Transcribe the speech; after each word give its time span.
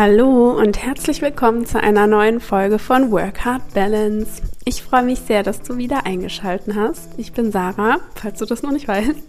Hallo 0.00 0.52
und 0.52 0.80
herzlich 0.80 1.22
willkommen 1.22 1.66
zu 1.66 1.82
einer 1.82 2.06
neuen 2.06 2.38
Folge 2.38 2.78
von 2.78 3.10
Work 3.10 3.44
Hard 3.44 3.74
Balance. 3.74 4.42
Ich 4.64 4.84
freue 4.84 5.02
mich 5.02 5.18
sehr, 5.18 5.42
dass 5.42 5.60
du 5.62 5.76
wieder 5.76 6.06
eingeschaltet 6.06 6.76
hast. 6.76 7.08
Ich 7.16 7.32
bin 7.32 7.50
Sarah, 7.50 7.98
falls 8.14 8.38
du 8.38 8.44
das 8.44 8.62
noch 8.62 8.70
nicht 8.70 8.86
weißt. 8.86 9.24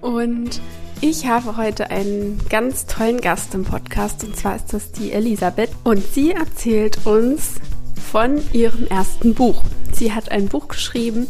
Und 0.00 0.60
ich 1.00 1.26
habe 1.26 1.56
heute 1.56 1.90
einen 1.90 2.40
ganz 2.48 2.86
tollen 2.86 3.20
Gast 3.20 3.56
im 3.56 3.64
Podcast 3.64 4.22
und 4.22 4.36
zwar 4.36 4.54
ist 4.54 4.72
das 4.72 4.92
die 4.92 5.10
Elisabeth 5.10 5.70
und 5.82 6.00
sie 6.00 6.30
erzählt 6.30 7.04
uns 7.04 7.54
von 8.12 8.40
ihrem 8.52 8.86
ersten 8.86 9.34
Buch. 9.34 9.64
Sie 9.90 10.12
hat 10.12 10.30
ein 10.30 10.46
Buch 10.46 10.68
geschrieben 10.68 11.26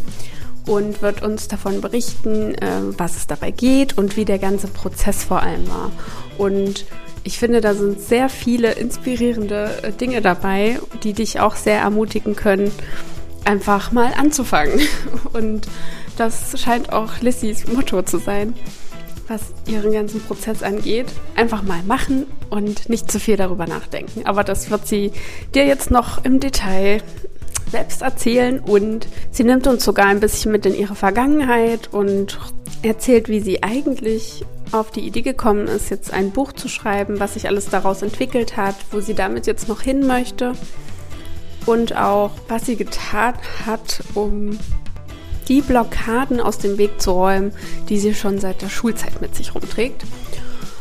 und 0.66 1.00
wird 1.00 1.22
uns 1.22 1.48
davon 1.48 1.80
berichten, 1.80 2.54
äh, 2.56 2.82
was 2.98 3.16
es 3.16 3.26
dabei 3.26 3.50
geht 3.50 3.96
und 3.96 4.18
wie 4.18 4.26
der 4.26 4.38
ganze 4.38 4.66
Prozess 4.66 5.24
vor 5.24 5.42
allem 5.42 5.66
war. 5.70 5.90
Und 6.36 6.84
ich 7.28 7.38
finde, 7.38 7.60
da 7.60 7.74
sind 7.74 8.00
sehr 8.00 8.30
viele 8.30 8.72
inspirierende 8.72 9.70
äh, 9.82 9.92
Dinge 9.92 10.22
dabei, 10.22 10.80
die 11.02 11.12
dich 11.12 11.40
auch 11.40 11.56
sehr 11.56 11.78
ermutigen 11.78 12.34
können, 12.34 12.72
einfach 13.44 13.92
mal 13.92 14.14
anzufangen. 14.16 14.80
Und 15.34 15.68
das 16.16 16.58
scheint 16.58 16.90
auch 16.90 17.20
Lissys 17.20 17.68
Motto 17.70 18.00
zu 18.00 18.16
sein, 18.16 18.54
was 19.28 19.42
ihren 19.66 19.92
ganzen 19.92 20.22
Prozess 20.22 20.62
angeht. 20.62 21.08
Einfach 21.36 21.62
mal 21.62 21.82
machen 21.82 22.24
und 22.48 22.88
nicht 22.88 23.12
zu 23.12 23.20
viel 23.20 23.36
darüber 23.36 23.66
nachdenken. 23.66 24.22
Aber 24.24 24.42
das 24.42 24.70
wird 24.70 24.88
sie 24.88 25.12
dir 25.54 25.66
jetzt 25.66 25.90
noch 25.90 26.24
im 26.24 26.40
Detail 26.40 27.02
selbst 27.70 28.00
erzählen 28.00 28.58
und 28.58 29.06
sie 29.30 29.44
nimmt 29.44 29.66
uns 29.66 29.84
sogar 29.84 30.06
ein 30.06 30.20
bisschen 30.20 30.50
mit 30.50 30.64
in 30.64 30.74
ihre 30.74 30.94
Vergangenheit 30.94 31.92
und 31.92 32.38
erzählt, 32.82 33.28
wie 33.28 33.40
sie 33.40 33.62
eigentlich 33.62 34.46
auf 34.72 34.90
die 34.90 35.00
Idee 35.00 35.22
gekommen 35.22 35.66
ist, 35.66 35.90
jetzt 35.90 36.12
ein 36.12 36.30
Buch 36.30 36.52
zu 36.52 36.68
schreiben, 36.68 37.20
was 37.20 37.34
sich 37.34 37.46
alles 37.48 37.68
daraus 37.68 38.02
entwickelt 38.02 38.56
hat, 38.56 38.74
wo 38.90 39.00
sie 39.00 39.14
damit 39.14 39.46
jetzt 39.46 39.68
noch 39.68 39.80
hin 39.80 40.06
möchte 40.06 40.52
und 41.66 41.96
auch, 41.96 42.30
was 42.48 42.66
sie 42.66 42.76
getan 42.76 43.34
hat, 43.66 44.02
um 44.14 44.58
die 45.48 45.60
Blockaden 45.60 46.40
aus 46.40 46.58
dem 46.58 46.78
Weg 46.78 47.00
zu 47.00 47.12
räumen, 47.12 47.52
die 47.88 47.98
sie 47.98 48.14
schon 48.14 48.38
seit 48.38 48.62
der 48.62 48.68
Schulzeit 48.68 49.20
mit 49.20 49.34
sich 49.34 49.54
rumträgt. 49.54 50.04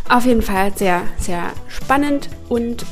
Auf 0.09 0.25
jeden 0.25 0.41
Fall 0.41 0.73
sehr, 0.75 1.03
sehr 1.19 1.51
spannend 1.67 2.29
und 2.49 2.85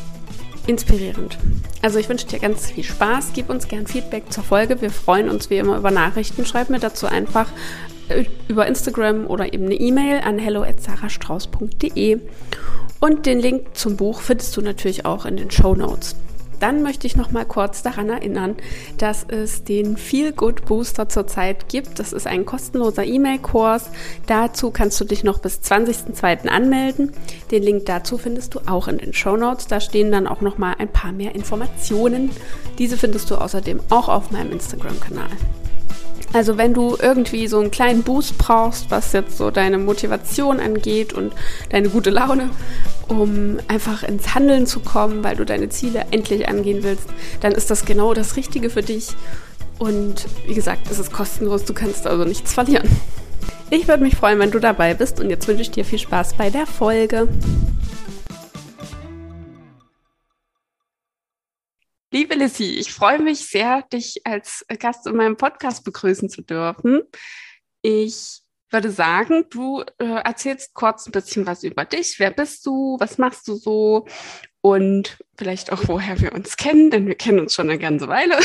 inspirierend. 0.67 1.37
Also 1.81 1.99
ich 1.99 2.09
wünsche 2.09 2.27
dir 2.27 2.39
ganz 2.39 2.71
viel 2.71 2.83
Spaß. 2.83 3.31
Gib 3.33 3.49
uns 3.49 3.67
gern 3.67 3.87
Feedback 3.87 4.31
zur 4.31 4.43
Folge. 4.43 4.81
Wir 4.81 4.89
freuen 4.89 5.29
uns 5.29 5.49
wie 5.49 5.57
immer 5.57 5.77
über 5.77 5.91
Nachrichten. 5.91 6.45
Schreib 6.45 6.69
mir 6.69 6.79
dazu 6.79 7.07
einfach 7.07 7.47
über 8.47 8.67
Instagram 8.67 9.27
oder 9.27 9.53
eben 9.53 9.65
eine 9.65 9.75
E-Mail 9.75 10.21
an 10.23 10.39
hello@sarastrauß.de 10.39 12.19
und 12.99 13.25
den 13.25 13.39
Link 13.39 13.75
zum 13.75 13.97
Buch 13.97 14.21
findest 14.21 14.55
du 14.57 14.61
natürlich 14.61 15.05
auch 15.05 15.25
in 15.25 15.37
den 15.37 15.51
Show 15.51 15.75
Notes. 15.75 16.15
Dann 16.59 16.83
möchte 16.83 17.05
ich 17.05 17.15
noch 17.15 17.31
mal 17.31 17.45
kurz 17.45 17.83
daran 17.83 18.09
erinnern, 18.09 18.55
dass 18.97 19.25
es 19.27 19.63
den 19.63 19.97
Feel 19.97 20.31
Good 20.31 20.65
Booster 20.65 21.09
zurzeit 21.09 21.69
gibt. 21.69 21.99
Das 21.99 22.13
ist 22.13 22.27
ein 22.27 22.45
kostenloser 22.45 23.03
E-Mail-Kurs. 23.03 23.89
Dazu 24.27 24.71
kannst 24.71 24.99
du 24.99 25.05
dich 25.05 25.23
noch 25.23 25.39
bis 25.39 25.59
20.02. 25.59 26.47
anmelden. 26.47 27.11
Den 27.51 27.63
Link 27.63 27.85
dazu 27.85 28.17
findest 28.17 28.55
du 28.55 28.61
auch 28.65 28.87
in 28.87 28.97
den 28.97 29.13
Show 29.13 29.35
Notes. 29.35 29.67
Da 29.67 29.79
stehen 29.79 30.11
dann 30.11 30.27
auch 30.27 30.41
noch 30.41 30.57
mal 30.57 30.75
ein 30.77 30.89
paar 30.89 31.11
mehr 31.11 31.35
Informationen. 31.35 32.31
Diese 32.79 32.97
findest 32.97 33.29
du 33.31 33.35
außerdem 33.35 33.81
auch 33.89 34.07
auf 34.09 34.31
meinem 34.31 34.51
Instagram-Kanal. 34.53 35.29
Also 36.33 36.57
wenn 36.57 36.73
du 36.73 36.97
irgendwie 37.01 37.47
so 37.47 37.59
einen 37.59 37.71
kleinen 37.71 38.03
Boost 38.03 38.37
brauchst, 38.37 38.91
was 38.91 39.13
jetzt 39.13 39.37
so 39.37 39.51
deine 39.51 39.77
Motivation 39.77 40.59
angeht 40.59 41.13
und 41.13 41.33
deine 41.69 41.89
gute 41.89 42.09
Laune, 42.09 42.49
um 43.07 43.57
einfach 43.67 44.03
ins 44.03 44.35
Handeln 44.35 44.67
zu 44.67 44.79
kommen, 44.79 45.23
weil 45.23 45.35
du 45.35 45.45
deine 45.45 45.69
Ziele 45.69 46.05
endlich 46.11 46.49
angehen 46.49 46.83
willst, 46.83 47.07
dann 47.41 47.53
ist 47.53 47.71
das 47.71 47.85
genau 47.85 48.13
das 48.13 48.35
Richtige 48.35 48.69
für 48.69 48.81
dich. 48.81 49.15
Und 49.79 50.25
wie 50.45 50.53
gesagt, 50.53 50.89
es 50.89 50.99
ist 50.99 51.11
kostenlos, 51.11 51.65
du 51.65 51.73
kannst 51.73 52.07
also 52.07 52.25
nichts 52.25 52.53
verlieren. 52.53 52.89
Ich 53.69 53.87
würde 53.87 54.03
mich 54.03 54.15
freuen, 54.15 54.39
wenn 54.39 54.51
du 54.51 54.59
dabei 54.59 54.93
bist 54.93 55.19
und 55.19 55.29
jetzt 55.29 55.47
wünsche 55.47 55.63
ich 55.63 55.71
dir 55.71 55.85
viel 55.85 55.99
Spaß 55.99 56.35
bei 56.35 56.49
der 56.49 56.67
Folge. 56.67 57.27
Liebe 62.15 62.35
Lissy, 62.35 62.77
ich 62.79 62.93
freue 62.93 63.19
mich 63.19 63.45
sehr, 63.45 63.81
dich 63.91 64.21
als 64.25 64.65
Gast 64.79 65.05
in 65.05 65.17
meinem 65.17 65.35
Podcast 65.35 65.83
begrüßen 65.83 66.29
zu 66.29 66.43
dürfen. 66.43 67.01
Ich 67.81 68.39
würde 68.71 68.89
sagen, 68.89 69.47
du 69.49 69.81
äh, 69.97 70.21
erzählst 70.23 70.73
kurz 70.73 71.05
ein 71.05 71.11
bisschen 71.11 71.45
was 71.45 71.65
über 71.65 71.83
dich. 71.83 72.17
Wer 72.17 72.31
bist 72.31 72.65
du? 72.65 72.95
Was 73.01 73.17
machst 73.17 73.49
du 73.49 73.55
so? 73.55 74.05
Und 74.61 75.17
vielleicht 75.37 75.73
auch, 75.73 75.89
woher 75.89 76.21
wir 76.21 76.31
uns 76.31 76.55
kennen, 76.55 76.89
denn 76.89 77.05
wir 77.05 77.15
kennen 77.15 77.41
uns 77.41 77.53
schon 77.53 77.69
eine 77.69 77.79
ganze 77.79 78.07
Weile. 78.07 78.39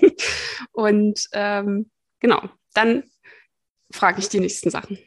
Und 0.72 1.28
ähm, 1.32 1.90
genau, 2.20 2.42
dann 2.74 3.04
frage 3.90 4.18
ich 4.18 4.28
die 4.28 4.40
nächsten 4.40 4.68
Sachen. 4.68 4.98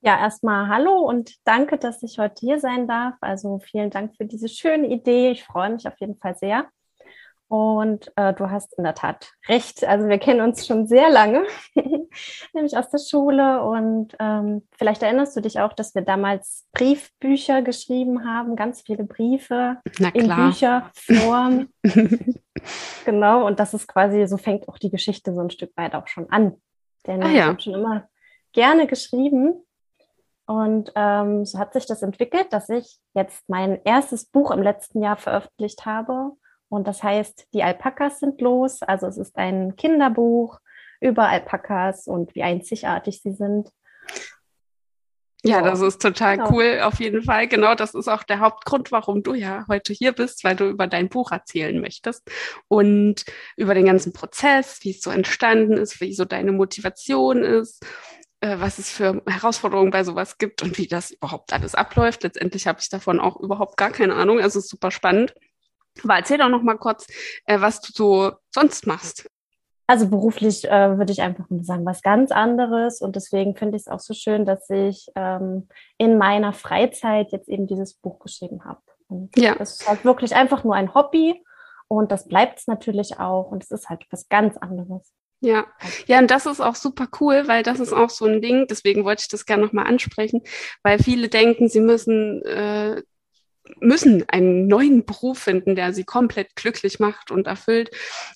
Ja, 0.00 0.18
erstmal 0.18 0.68
hallo 0.68 1.00
und 1.00 1.34
danke, 1.44 1.76
dass 1.76 2.02
ich 2.02 2.18
heute 2.18 2.40
hier 2.40 2.58
sein 2.58 2.88
darf. 2.88 3.16
Also 3.20 3.58
vielen 3.58 3.90
Dank 3.90 4.16
für 4.16 4.24
diese 4.24 4.48
schöne 4.48 4.88
Idee. 4.88 5.32
Ich 5.32 5.44
freue 5.44 5.68
mich 5.68 5.86
auf 5.86 6.00
jeden 6.00 6.16
Fall 6.16 6.34
sehr. 6.34 6.70
Und 7.50 8.12
äh, 8.14 8.32
du 8.32 8.48
hast 8.48 8.78
in 8.78 8.84
der 8.84 8.94
Tat 8.94 9.32
recht. 9.48 9.84
Also 9.84 10.06
wir 10.06 10.18
kennen 10.18 10.40
uns 10.40 10.68
schon 10.68 10.86
sehr 10.86 11.10
lange, 11.10 11.42
nämlich 12.54 12.76
aus 12.76 12.90
der 12.90 12.98
Schule. 12.98 13.64
Und 13.64 14.14
ähm, 14.20 14.68
vielleicht 14.78 15.02
erinnerst 15.02 15.36
du 15.36 15.40
dich 15.40 15.58
auch, 15.58 15.72
dass 15.72 15.96
wir 15.96 16.02
damals 16.02 16.68
Briefbücher 16.72 17.62
geschrieben 17.62 18.24
haben, 18.24 18.54
ganz 18.54 18.82
viele 18.82 19.02
Briefe 19.02 19.78
in 20.14 20.28
Bücherform. 20.28 21.70
genau, 23.04 23.44
und 23.44 23.58
das 23.58 23.74
ist 23.74 23.88
quasi, 23.88 24.28
so 24.28 24.36
fängt 24.36 24.68
auch 24.68 24.78
die 24.78 24.90
Geschichte 24.90 25.34
so 25.34 25.40
ein 25.40 25.50
Stück 25.50 25.76
weit 25.76 25.96
auch 25.96 26.06
schon 26.06 26.30
an. 26.30 26.54
Denn 27.08 27.20
ah, 27.20 27.26
ja. 27.26 27.32
ich 27.32 27.42
habe 27.42 27.60
schon 27.62 27.74
immer 27.74 28.08
gerne 28.52 28.86
geschrieben. 28.86 29.54
Und 30.46 30.92
ähm, 30.94 31.44
so 31.44 31.58
hat 31.58 31.72
sich 31.72 31.86
das 31.86 32.02
entwickelt, 32.02 32.52
dass 32.52 32.68
ich 32.68 33.00
jetzt 33.12 33.48
mein 33.48 33.80
erstes 33.82 34.26
Buch 34.26 34.52
im 34.52 34.62
letzten 34.62 35.02
Jahr 35.02 35.16
veröffentlicht 35.16 35.84
habe 35.84 36.36
und 36.70 36.86
das 36.86 37.02
heißt, 37.02 37.48
die 37.52 37.64
Alpakas 37.64 38.20
sind 38.20 38.40
los. 38.40 38.82
Also 38.82 39.08
es 39.08 39.18
ist 39.18 39.36
ein 39.36 39.76
Kinderbuch 39.76 40.60
über 41.00 41.28
Alpakas 41.28 42.06
und 42.06 42.34
wie 42.34 42.44
einzigartig 42.44 43.20
sie 43.22 43.32
sind. 43.32 43.70
Ja, 45.42 45.62
das 45.62 45.80
ist 45.80 46.02
total 46.02 46.36
genau. 46.36 46.50
cool, 46.50 46.80
auf 46.82 47.00
jeden 47.00 47.22
Fall. 47.22 47.48
Genau, 47.48 47.74
das 47.74 47.94
ist 47.94 48.08
auch 48.08 48.22
der 48.22 48.40
Hauptgrund, 48.40 48.92
warum 48.92 49.22
du 49.22 49.34
ja 49.34 49.64
heute 49.68 49.92
hier 49.94 50.12
bist, 50.12 50.44
weil 50.44 50.54
du 50.54 50.68
über 50.68 50.86
dein 50.86 51.08
Buch 51.08 51.32
erzählen 51.32 51.80
möchtest 51.80 52.30
und 52.68 53.24
über 53.56 53.74
den 53.74 53.86
ganzen 53.86 54.12
Prozess, 54.12 54.78
wie 54.82 54.90
es 54.90 55.00
so 55.00 55.10
entstanden 55.10 55.72
ist, 55.72 56.00
wie 56.00 56.12
so 56.12 56.26
deine 56.26 56.52
Motivation 56.52 57.42
ist, 57.42 57.82
äh, 58.40 58.60
was 58.60 58.78
es 58.78 58.90
für 58.90 59.22
Herausforderungen 59.26 59.90
bei 59.90 60.04
sowas 60.04 60.36
gibt 60.36 60.62
und 60.62 60.76
wie 60.76 60.86
das 60.86 61.10
überhaupt 61.10 61.54
alles 61.54 61.74
abläuft. 61.74 62.22
Letztendlich 62.22 62.66
habe 62.66 62.80
ich 62.80 62.90
davon 62.90 63.18
auch 63.18 63.40
überhaupt 63.40 63.78
gar 63.78 63.90
keine 63.90 64.14
Ahnung. 64.14 64.40
Also 64.40 64.58
es 64.58 64.66
ist 64.66 64.70
super 64.70 64.90
spannend. 64.90 65.34
Aber 66.04 66.16
erzähl 66.16 66.38
doch 66.38 66.48
noch 66.48 66.62
mal 66.62 66.78
kurz, 66.78 67.06
äh, 67.46 67.60
was 67.60 67.80
du 67.80 67.92
so 67.92 68.32
sonst 68.50 68.86
machst. 68.86 69.28
Also 69.86 70.08
beruflich 70.08 70.70
äh, 70.70 70.98
würde 70.98 71.12
ich 71.12 71.20
einfach 71.20 71.50
mal 71.50 71.64
sagen, 71.64 71.84
was 71.84 72.02
ganz 72.02 72.30
anderes. 72.30 73.00
Und 73.00 73.16
deswegen 73.16 73.56
finde 73.56 73.76
ich 73.76 73.82
es 73.82 73.88
auch 73.88 73.98
so 73.98 74.14
schön, 74.14 74.44
dass 74.44 74.70
ich 74.70 75.08
ähm, 75.16 75.68
in 75.98 76.16
meiner 76.16 76.52
Freizeit 76.52 77.32
jetzt 77.32 77.48
eben 77.48 77.66
dieses 77.66 77.94
Buch 77.94 78.20
geschrieben 78.20 78.64
habe. 78.64 78.80
Und 79.08 79.36
ja. 79.36 79.56
das 79.56 79.80
ist 79.80 79.88
halt 79.88 80.04
wirklich 80.04 80.36
einfach 80.36 80.62
nur 80.62 80.76
ein 80.76 80.94
Hobby. 80.94 81.42
Und 81.88 82.12
das 82.12 82.28
bleibt 82.28 82.60
es 82.60 82.66
natürlich 82.68 83.18
auch. 83.18 83.50
Und 83.50 83.64
es 83.64 83.72
ist 83.72 83.88
halt 83.88 84.06
was 84.10 84.28
ganz 84.28 84.56
anderes. 84.56 85.12
Ja, 85.42 85.66
ja, 86.06 86.18
und 86.18 86.30
das 86.30 86.44
ist 86.44 86.60
auch 86.60 86.74
super 86.74 87.08
cool, 87.18 87.44
weil 87.48 87.62
das 87.62 87.80
ist 87.80 87.94
auch 87.94 88.10
so 88.10 88.26
ein 88.26 88.42
Ding, 88.42 88.66
deswegen 88.68 89.04
wollte 89.04 89.22
ich 89.22 89.28
das 89.28 89.46
gerne 89.46 89.64
nochmal 89.64 89.86
ansprechen, 89.86 90.42
weil 90.82 90.98
viele 90.98 91.30
denken, 91.30 91.68
sie 91.68 91.80
müssen 91.80 92.42
äh, 92.44 93.02
müssen 93.78 94.28
einen 94.28 94.66
neuen 94.66 95.04
Beruf 95.04 95.38
finden, 95.38 95.74
der 95.74 95.92
sie 95.92 96.04
komplett 96.04 96.56
glücklich 96.56 96.98
macht 96.98 97.30
und 97.30 97.46
erfüllt. 97.46 97.90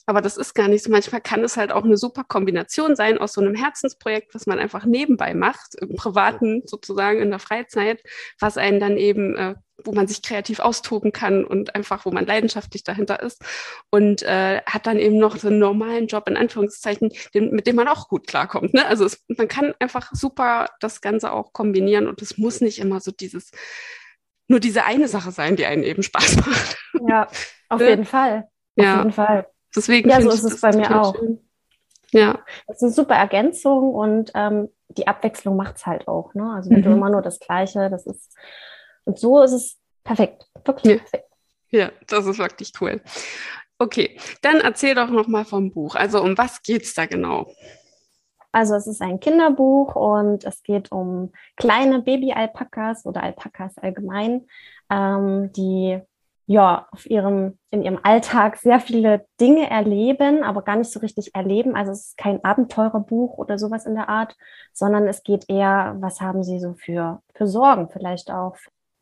Aber 0.07 0.21
das 0.21 0.37
ist 0.37 0.55
gar 0.55 0.69
nicht 0.69 0.85
so. 0.85 0.91
Manchmal 0.91 1.21
kann 1.21 1.43
es 1.45 1.57
halt 1.57 1.73
auch 1.73 1.85
eine 1.85 1.97
super 1.97 2.25
Kombination 2.25 2.97
sein 2.97 3.19
aus 3.19 3.33
so 3.33 3.41
einem 3.41 3.55
Herzensprojekt, 3.55 4.35
was 4.35 4.47
man 4.47 4.59
einfach 4.59 4.85
nebenbei 4.85 5.35
macht, 5.35 5.75
im 5.81 5.97
Privaten 5.97 6.63
sozusagen 6.67 7.21
in 7.21 7.31
der 7.31 7.39
Freizeit, 7.39 8.03
was 8.39 8.59
einen 8.59 8.81
dann 8.81 8.97
eben, 8.97 9.37
äh, 9.37 9.55
wo 9.85 9.93
man 9.93 10.07
sich 10.07 10.23
kreativ 10.23 10.61
austoben 10.61 11.13
kann 11.13 11.45
und 11.45 11.75
einfach, 11.75 12.07
wo 12.07 12.11
man 12.11 12.27
leidenschaftlich 12.27 12.85
dahinter 12.85 13.21
ist 13.21 13.43
und 13.91 14.23
äh, 14.23 14.63
hat 14.67 14.87
dann 14.87 14.99
eben 14.99 15.19
noch 15.19 15.37
so 15.37 15.49
einen 15.49 15.59
normalen 15.59 16.07
Job 16.07 16.29
in 16.29 16.37
Anführungszeichen, 16.37 17.13
den, 17.35 17.51
mit 17.51 17.67
dem 17.67 17.77
man 17.77 17.89
auch 17.89 18.09
gut 18.09 18.27
klarkommt. 18.27 18.73
Ne? 18.73 18.87
Also 18.87 19.05
es, 19.05 19.25
man 19.29 19.49
kann 19.49 19.75
einfach 19.81 20.11
super 20.13 20.69
das 20.81 21.01
Ganze 21.01 21.33
auch 21.33 21.53
kombinieren 21.53 22.07
und 22.07 22.23
es 22.23 22.39
muss 22.39 22.61
nicht 22.61 22.79
immer 22.79 23.01
so 23.01 23.11
dieses 23.11 23.51
nur 24.49 24.61
diese 24.61 24.85
eine 24.85 25.09
Sache 25.09 25.31
sein, 25.31 25.57
die 25.57 25.67
einen 25.67 25.83
eben 25.83 26.03
Spaß 26.03 26.37
macht. 26.47 26.77
Ja, 27.09 27.29
auf 27.69 27.81
ne? 27.81 27.91
jeden 27.91 28.05
Fall. 28.05 28.49
Auf 28.77 28.85
ja. 28.85 28.99
jeden 28.99 29.13
Fall. 29.13 29.47
Deswegen 29.75 30.09
ja, 30.09 30.21
so 30.21 30.31
ist 30.31 30.45
es 30.45 30.61
bei 30.61 30.75
mir 30.75 31.01
auch. 31.01 31.17
Schön. 31.17 31.41
Ja. 32.13 32.39
Das 32.69 32.77
ist 32.77 32.83
eine 32.83 32.93
super 32.93 33.17
Ergänzung 33.17 33.93
und 33.93 34.31
ähm, 34.35 34.69
die 34.89 35.09
Abwechslung 35.09 35.57
macht 35.57 35.77
es 35.77 35.87
halt 35.87 36.07
auch. 36.07 36.33
Ne? 36.35 36.53
Also 36.55 36.71
wenn 36.71 36.81
mhm. 36.81 36.85
du 36.85 36.93
immer 36.93 37.11
nur 37.11 37.23
das 37.23 37.41
Gleiche, 37.41 37.91
das 37.91 38.07
ist 38.07 38.33
und 39.05 39.19
so 39.19 39.43
ist 39.43 39.53
es 39.53 39.79
perfekt, 40.05 40.47
wirklich 40.65 40.95
ja. 40.95 40.99
perfekt. 40.99 41.29
Ja, 41.71 41.91
das 42.07 42.27
ist 42.27 42.39
wirklich 42.39 42.73
cool. 42.81 43.01
Okay, 43.79 44.19
dann 44.43 44.61
erzähl 44.61 44.95
doch 44.95 45.11
noch 45.11 45.27
mal 45.27 45.45
vom 45.45 45.73
Buch. 45.73 45.97
Also 45.97 46.23
um 46.23 46.39
was 46.39 46.63
geht 46.63 46.83
es 46.83 46.95
da 46.95 47.07
genau? 47.07 47.53
Also 48.55 48.77
es 48.77 48.87
ist 48.87 49.03
ein 49.03 49.19
Kinderbuch 49.19 49.97
und 49.97 50.45
es 50.45 50.63
geht 50.63 50.93
um 50.93 51.33
kleine 51.57 52.03
Baby-Alpakas 52.03 53.05
oder 53.05 53.25
Alpakas 53.25 53.77
allgemein, 53.79 54.47
ähm, 54.89 55.51
die 55.53 56.01
ja 56.47 56.87
auf 56.93 57.07
ihrem 57.11 57.59
in 57.71 57.83
ihrem 57.83 57.99
Alltag 58.05 58.59
sehr 58.59 58.79
viele 58.79 59.27
Dinge 59.41 59.69
erleben, 59.69 60.45
aber 60.45 60.63
gar 60.63 60.77
nicht 60.77 60.93
so 60.93 61.01
richtig 61.01 61.35
erleben. 61.35 61.75
Also 61.75 61.91
es 61.91 62.11
ist 62.11 62.17
kein 62.17 62.45
Abenteurerbuch 62.45 63.39
oder 63.39 63.59
sowas 63.59 63.87
in 63.87 63.97
der 63.97 64.09
Art, 64.09 64.37
sondern 64.73 65.09
es 65.09 65.25
geht 65.25 65.47
eher, 65.49 65.97
was 65.99 66.21
haben 66.21 66.45
sie 66.45 66.61
so 66.61 66.75
für 66.75 67.23
für 67.35 67.49
Sorgen 67.49 67.89
vielleicht 67.89 68.31
auch. 68.31 68.57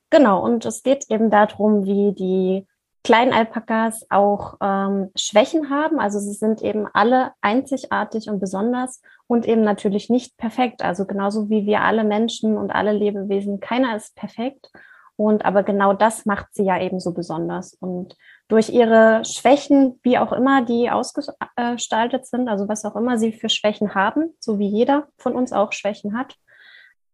Genau 0.09 0.43
und 0.43 0.65
es 0.65 0.83
geht 0.83 1.11
eben 1.11 1.29
darum, 1.29 1.85
wie 1.85 2.13
die 2.15 2.67
kleinen 3.05 3.33
Alpakas 3.33 4.07
auch 4.11 4.57
ähm, 4.61 5.11
Schwächen 5.17 5.71
haben. 5.71 5.99
Also 5.99 6.19
sie 6.21 6.33
sind 6.33 6.63
eben 6.63 6.87
alle 6.93 7.33
einzigartig 7.41 8.29
und 8.29 8.39
besonders 8.39 9.03
und 9.33 9.49
eben 9.49 9.63
natürlich 9.63 10.11
nicht 10.11 10.37
perfekt. 10.37 10.83
Also 10.85 11.07
genauso 11.07 11.49
wie 11.49 11.65
wir 11.65 11.81
alle 11.81 12.05
Menschen 12.05 12.59
und 12.59 12.71
alle 12.71 12.93
Lebewesen, 12.93 13.61
keiner 13.61 13.97
ist 13.97 14.15
perfekt. 14.15 14.71
Und 15.17 15.47
aber 15.47 15.63
genau 15.63 15.95
das 15.95 16.27
macht 16.27 16.49
sie 16.53 16.65
ja 16.65 16.79
eben 16.79 17.01
so 17.01 17.15
besonders. 17.15 17.73
Und 17.73 18.15
durch 18.49 18.69
ihre 18.69 19.25
Schwächen, 19.25 19.99
wie 20.03 20.19
auch 20.19 20.33
immer 20.33 20.67
die 20.67 20.91
ausgestaltet 20.91 22.27
sind, 22.27 22.47
also 22.47 22.69
was 22.69 22.85
auch 22.85 22.95
immer 22.95 23.17
sie 23.17 23.33
für 23.33 23.49
Schwächen 23.49 23.95
haben, 23.95 24.37
so 24.39 24.59
wie 24.59 24.69
jeder 24.69 25.09
von 25.17 25.35
uns 25.35 25.55
auch 25.55 25.73
Schwächen 25.73 26.15
hat, 26.15 26.35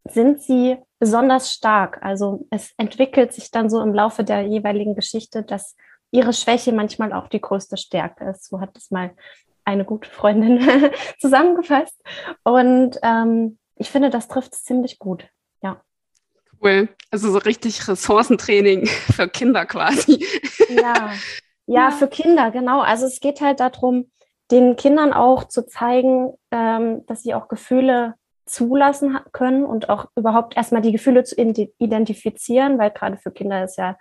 sind 0.03 0.43
sie 0.43 0.77
besonders 0.99 1.53
stark. 1.53 2.03
Also 2.03 2.49
es 2.51 2.75
entwickelt 2.79 3.33
sich 3.33 3.53
dann 3.53 3.71
so 3.71 3.81
im 3.81 3.95
Laufe 3.95 4.25
der 4.25 4.43
jeweiligen 4.43 4.97
Geschichte, 4.97 5.45
dass 5.45 5.77
ihre 6.11 6.33
Schwäche 6.33 6.73
manchmal 6.73 7.13
auch 7.13 7.29
die 7.29 7.41
größte 7.41 7.77
Stärke 7.77 8.31
ist. 8.31 8.49
So 8.49 8.61
hat 8.61 8.77
es 8.77 8.91
mal 8.91 9.13
eine 9.69 9.85
gute 9.85 10.09
Freundin 10.09 10.61
zusammengefasst. 11.19 11.95
Und 12.43 12.99
ähm, 13.03 13.59
ich 13.77 13.91
finde, 13.91 14.11
das 14.11 14.29
trifft 14.29 14.55
es 14.55 14.65
ziemlich 14.65 14.99
gut. 14.99 15.29
Ja. 15.63 15.83
Cool. 16.63 16.89
Also 17.11 17.31
so 17.31 17.39
richtig 17.39 17.87
Ressourcentraining 17.87 18.87
für 19.15 19.29
Kinder 19.29 19.67
quasi. 19.67 20.25
Ja. 20.69 21.13
Ja, 21.67 21.91
für 21.91 22.09
Kinder, 22.09 22.51
genau. 22.51 22.81
Also 22.81 23.05
es 23.05 23.21
geht 23.21 23.43
halt 23.43 23.61
darum, 23.61 24.11
den 24.51 24.77
Kindern 24.77 25.13
auch 25.13 25.45
zu 25.45 25.67
zeigen, 25.67 26.33
ähm, 26.51 27.05
dass 27.05 27.23
sie 27.23 27.35
auch 27.35 27.49
Gefühle 27.49 28.15
zulassen 28.47 29.19
können 29.33 29.67
und 29.67 29.91
auch 29.91 30.07
überhaupt 30.17 30.57
erstmal 30.57 30.81
die 30.81 30.93
Gefühle 30.93 31.25
zu 31.25 31.37
identifizieren, 31.37 32.79
weil 32.79 32.91
gerade 32.91 33.19
für 33.19 33.31
Kinder 33.31 33.63
ist 33.65 33.77
ja, 33.77 33.99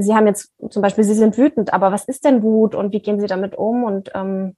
sie 0.00 0.16
haben 0.16 0.26
jetzt 0.26 0.52
zum 0.68 0.82
Beispiel, 0.82 1.04
sie 1.04 1.14
sind 1.14 1.38
wütend, 1.38 1.72
aber 1.72 1.92
was 1.92 2.06
ist 2.06 2.24
denn 2.24 2.42
Wut 2.42 2.74
und 2.74 2.92
wie 2.92 3.00
gehen 3.00 3.20
sie 3.20 3.28
damit 3.28 3.54
um? 3.54 3.84
Und 3.84 4.10
ähm, 4.14 4.56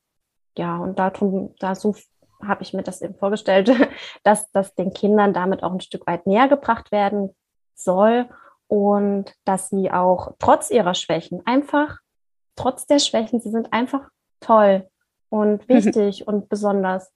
ja, 0.56 0.78
und 0.78 0.98
darum, 0.98 1.54
da 1.58 1.74
so 1.74 1.94
habe 2.42 2.62
ich 2.62 2.72
mir 2.72 2.82
das 2.82 3.02
eben 3.02 3.14
vorgestellt, 3.14 3.70
dass 4.22 4.50
das 4.52 4.74
den 4.74 4.92
Kindern 4.92 5.32
damit 5.32 5.62
auch 5.62 5.72
ein 5.72 5.80
Stück 5.80 6.06
weit 6.06 6.26
näher 6.26 6.48
gebracht 6.48 6.92
werden 6.92 7.34
soll 7.74 8.28
und 8.68 9.34
dass 9.44 9.68
sie 9.68 9.90
auch 9.90 10.32
trotz 10.38 10.70
ihrer 10.70 10.94
Schwächen 10.94 11.42
einfach, 11.46 11.98
trotz 12.56 12.86
der 12.86 12.98
Schwächen, 12.98 13.40
sie 13.40 13.50
sind 13.50 13.72
einfach 13.72 14.08
toll 14.40 14.88
und 15.28 15.68
wichtig 15.68 16.26
und 16.26 16.48
besonders. 16.48 17.12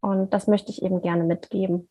Und 0.00 0.34
das 0.34 0.48
möchte 0.48 0.70
ich 0.70 0.82
eben 0.82 1.00
gerne 1.00 1.24
mitgeben. 1.24 1.88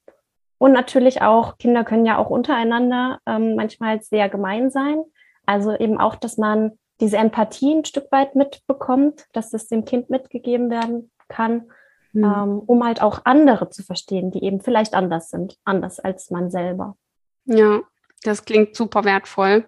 Und 0.58 0.74
natürlich 0.74 1.22
auch, 1.22 1.58
Kinder 1.58 1.84
können 1.84 2.06
ja 2.06 2.18
auch 2.18 2.30
untereinander 2.30 3.20
ähm, 3.26 3.56
manchmal 3.56 4.02
sehr 4.04 4.30
gemein 4.30 4.70
sein. 4.70 5.04
Also 5.46 5.76
eben 5.76 6.00
auch, 6.00 6.16
dass 6.16 6.38
man 6.38 6.78
diese 7.02 7.18
Empathie 7.18 7.74
ein 7.74 7.86
Stück 7.86 8.12
weit 8.12 8.36
mitbekommt, 8.36 9.26
dass 9.34 9.50
das 9.50 9.68
dem 9.68 9.84
Kind 9.86 10.10
mitgegeben 10.10 10.70
werden 10.70 11.12
kann, 11.28 11.72
mhm. 12.14 12.24
ähm, 12.24 12.60
um 12.60 12.84
halt 12.84 13.02
auch 13.02 13.22
andere 13.26 13.70
zu 13.70 13.84
verstehen, 13.84 14.32
die 14.32 14.44
eben 14.44 14.62
vielleicht 14.62 14.94
anders 14.94 15.30
sind, 15.30 15.58
anders 15.66 16.00
als 16.00 16.30
man 16.30 16.50
selber. 16.50 16.96
Ja, 17.46 17.82
das 18.24 18.46
klingt 18.46 18.76
super 18.76 19.04
wertvoll. 19.04 19.68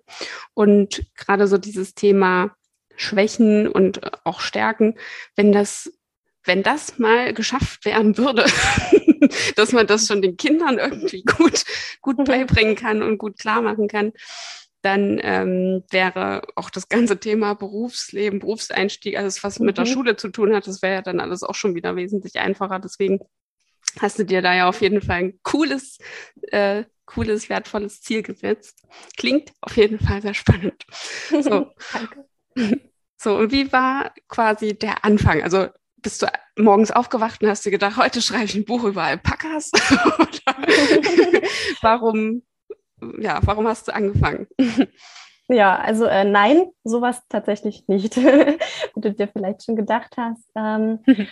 Und 0.53 1.05
gerade 1.15 1.47
so 1.47 1.57
dieses 1.57 1.95
Thema 1.95 2.55
Schwächen 2.95 3.67
und 3.67 4.01
auch 4.25 4.39
Stärken, 4.39 4.95
wenn 5.35 5.51
das 5.51 5.91
wenn 6.45 6.61
das 6.61 6.99
mal 6.99 7.33
geschafft 7.33 7.85
werden 7.85 8.17
würde, 8.17 8.45
dass 9.55 9.71
man 9.71 9.87
das 9.87 10.07
schon 10.07 10.21
den 10.21 10.37
Kindern 10.37 10.77
irgendwie 10.77 11.23
gut, 11.23 11.63
gut 12.01 12.17
mhm. 12.17 12.25
beibringen 12.25 12.75
kann 12.75 13.01
und 13.01 13.17
gut 13.17 13.39
klar 13.39 13.61
machen 13.61 13.87
kann, 13.87 14.11
dann 14.83 15.19
ähm, 15.23 15.83
wäre 15.89 16.43
auch 16.55 16.69
das 16.69 16.89
ganze 16.89 17.19
Thema 17.19 17.55
Berufsleben, 17.55 18.39
Berufseinstieg, 18.39 19.17
alles 19.17 19.43
was 19.43 19.59
mhm. 19.59 19.67
mit 19.67 19.77
der 19.77 19.85
mhm. 19.85 19.89
Schule 19.89 20.15
zu 20.15 20.29
tun 20.29 20.53
hat, 20.53 20.67
das 20.67 20.81
wäre 20.81 20.95
ja 20.95 21.01
dann 21.01 21.19
alles 21.19 21.43
auch 21.43 21.55
schon 21.55 21.75
wieder 21.75 21.95
wesentlich 21.95 22.39
einfacher. 22.39 22.79
Deswegen 22.79 23.19
hast 23.99 24.19
du 24.19 24.25
dir 24.25 24.41
da 24.41 24.53
ja 24.53 24.67
auf 24.67 24.81
jeden 24.81 25.01
Fall 25.01 25.17
ein 25.17 25.39
cooles, 25.43 25.97
äh, 26.51 26.83
cooles, 27.05 27.49
wertvolles 27.49 28.01
Ziel 28.01 28.23
gesetzt. 28.23 28.83
Klingt 29.17 29.51
auf 29.61 29.75
jeden 29.77 29.99
Fall 29.99 30.21
sehr 30.21 30.33
spannend. 30.33 30.83
So. 31.29 31.71
Danke. 31.93 32.25
So, 33.17 33.37
und 33.37 33.51
wie 33.51 33.71
war 33.71 34.13
quasi 34.27 34.77
der 34.77 35.05
Anfang? 35.05 35.41
Also 35.43 35.67
bist 35.95 36.21
du 36.21 36.27
morgens 36.57 36.91
aufgewacht 36.91 37.41
und 37.41 37.47
hast 37.49 37.65
dir 37.65 37.71
gedacht, 37.71 37.95
heute 37.95 38.21
schreibe 38.21 38.43
ich 38.45 38.55
ein 38.55 38.65
Buch 38.65 38.83
über 38.83 39.03
Alpakas? 39.03 39.71
warum, 41.81 42.43
ja, 43.19 43.39
warum 43.43 43.67
hast 43.67 43.87
du 43.87 43.93
angefangen? 43.93 44.47
Ja, 45.49 45.75
also 45.75 46.05
äh, 46.05 46.23
nein, 46.23 46.67
sowas 46.83 47.21
tatsächlich 47.27 47.87
nicht, 47.87 48.15
wie 48.17 49.01
du 49.01 49.11
dir 49.13 49.27
vielleicht 49.27 49.63
schon 49.63 49.75
gedacht 49.75 50.15
hast. 50.17 50.45
Ähm, 50.55 50.99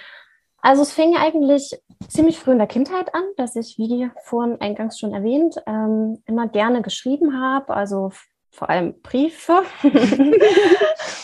also 0.61 0.81
es 0.81 0.91
fing 0.91 1.15
eigentlich 1.15 1.79
ziemlich 2.07 2.37
früh 2.37 2.51
in 2.51 2.57
der 2.57 2.67
Kindheit 2.67 3.15
an, 3.15 3.23
dass 3.37 3.55
ich, 3.55 3.77
wie 3.77 4.09
vorhin 4.23 4.59
eingangs 4.59 4.99
schon 4.99 5.13
erwähnt, 5.13 5.55
ähm, 5.65 6.21
immer 6.25 6.47
gerne 6.49 6.81
geschrieben 6.81 7.39
habe. 7.41 7.73
Also 7.73 8.11
vor 8.51 8.69
allem 8.69 9.01
Briefe. 9.01 9.63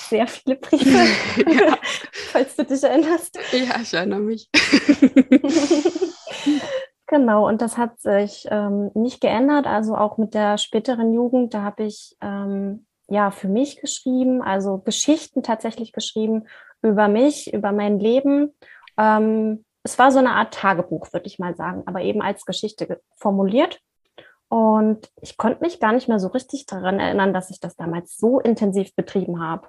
Sehr 0.09 0.27
viele 0.27 0.55
Briefe, 0.55 1.07
ja. 1.45 1.77
falls 2.31 2.55
du 2.55 2.63
dich 2.63 2.81
erinnerst. 2.81 3.37
Ja, 3.51 3.81
ich 3.81 3.93
erinnere 3.93 4.21
mich. 4.21 4.49
Genau, 7.07 7.47
und 7.47 7.61
das 7.61 7.77
hat 7.77 7.99
sich 7.99 8.47
ähm, 8.51 8.91
nicht 8.93 9.21
geändert. 9.21 9.65
Also 9.67 9.95
auch 9.95 10.17
mit 10.17 10.33
der 10.33 10.57
späteren 10.57 11.13
Jugend, 11.13 11.53
da 11.53 11.63
habe 11.63 11.83
ich 11.83 12.15
ähm, 12.21 12.85
ja 13.07 13.31
für 13.31 13.47
mich 13.47 13.81
geschrieben, 13.81 14.41
also 14.41 14.79
Geschichten 14.79 15.43
tatsächlich 15.43 15.93
geschrieben 15.93 16.47
über 16.81 17.07
mich, 17.07 17.53
über 17.53 17.71
mein 17.71 17.99
Leben. 17.99 18.53
Ähm, 18.97 19.65
es 19.83 19.97
war 19.97 20.11
so 20.11 20.19
eine 20.19 20.31
Art 20.31 20.53
Tagebuch, 20.53 21.13
würde 21.13 21.27
ich 21.27 21.39
mal 21.39 21.55
sagen, 21.55 21.83
aber 21.85 22.01
eben 22.01 22.21
als 22.21 22.45
Geschichte 22.45 23.01
formuliert. 23.15 23.79
Und 24.49 25.09
ich 25.21 25.37
konnte 25.37 25.61
mich 25.61 25.79
gar 25.79 25.93
nicht 25.93 26.07
mehr 26.07 26.19
so 26.19 26.29
richtig 26.29 26.65
daran 26.65 26.99
erinnern, 26.99 27.33
dass 27.33 27.49
ich 27.49 27.59
das 27.59 27.75
damals 27.75 28.17
so 28.17 28.39
intensiv 28.39 28.95
betrieben 28.95 29.41
habe. 29.41 29.67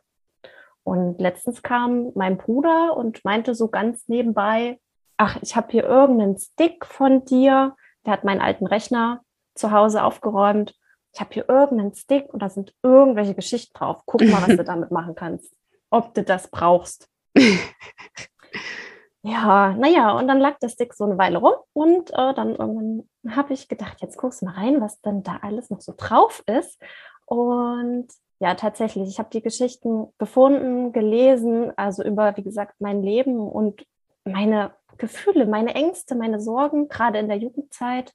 Und 0.84 1.20
letztens 1.20 1.62
kam 1.62 2.12
mein 2.14 2.38
Bruder 2.38 2.96
und 2.96 3.24
meinte 3.24 3.54
so 3.54 3.68
ganz 3.68 4.08
nebenbei, 4.08 4.80
ach, 5.18 5.36
ich 5.42 5.56
habe 5.56 5.70
hier 5.70 5.84
irgendeinen 5.84 6.38
Stick 6.38 6.86
von 6.86 7.24
dir. 7.24 7.76
Der 8.06 8.12
hat 8.14 8.24
meinen 8.24 8.40
alten 8.40 8.66
Rechner 8.66 9.20
zu 9.54 9.72
Hause 9.72 10.02
aufgeräumt. 10.02 10.74
Ich 11.12 11.20
habe 11.20 11.34
hier 11.34 11.48
irgendeinen 11.48 11.94
Stick 11.94 12.32
und 12.32 12.40
da 12.40 12.48
sind 12.48 12.74
irgendwelche 12.82 13.34
Geschichten 13.34 13.76
drauf. 13.76 14.02
Guck 14.06 14.22
mal, 14.22 14.42
was 14.46 14.56
du 14.56 14.64
damit 14.64 14.90
machen 14.90 15.14
kannst. 15.14 15.54
Ob 15.90 16.14
du 16.14 16.22
das 16.22 16.48
brauchst. 16.48 17.08
Ja, 19.22 19.74
naja, 19.76 20.12
und 20.12 20.28
dann 20.28 20.38
lag 20.38 20.58
der 20.60 20.68
Stick 20.68 20.94
so 20.94 21.04
eine 21.04 21.18
Weile 21.18 21.38
rum 21.38 21.54
und 21.72 22.10
äh, 22.12 22.34
dann 22.34 22.54
irgendwann 22.54 23.08
habe 23.28 23.52
ich 23.52 23.68
gedacht, 23.68 24.00
jetzt 24.00 24.16
guckst 24.16 24.40
du 24.40 24.46
mal 24.46 24.54
rein, 24.54 24.80
was 24.80 25.00
denn 25.00 25.22
da 25.24 25.40
alles 25.42 25.70
noch 25.70 25.80
so 25.80 25.92
drauf 25.94 26.42
ist. 26.46 26.80
Und 27.26 28.06
ja, 28.38 28.54
tatsächlich, 28.54 29.08
ich 29.08 29.18
habe 29.18 29.28
die 29.30 29.42
Geschichten 29.42 30.06
gefunden, 30.18 30.92
gelesen, 30.92 31.72
also 31.76 32.04
über, 32.04 32.36
wie 32.36 32.44
gesagt, 32.44 32.76
mein 32.78 33.02
Leben 33.02 33.40
und 33.40 33.84
meine 34.24 34.72
Gefühle, 34.98 35.46
meine 35.46 35.74
Ängste, 35.74 36.14
meine 36.14 36.40
Sorgen, 36.40 36.88
gerade 36.88 37.18
in 37.18 37.28
der 37.28 37.38
Jugendzeit, 37.38 38.14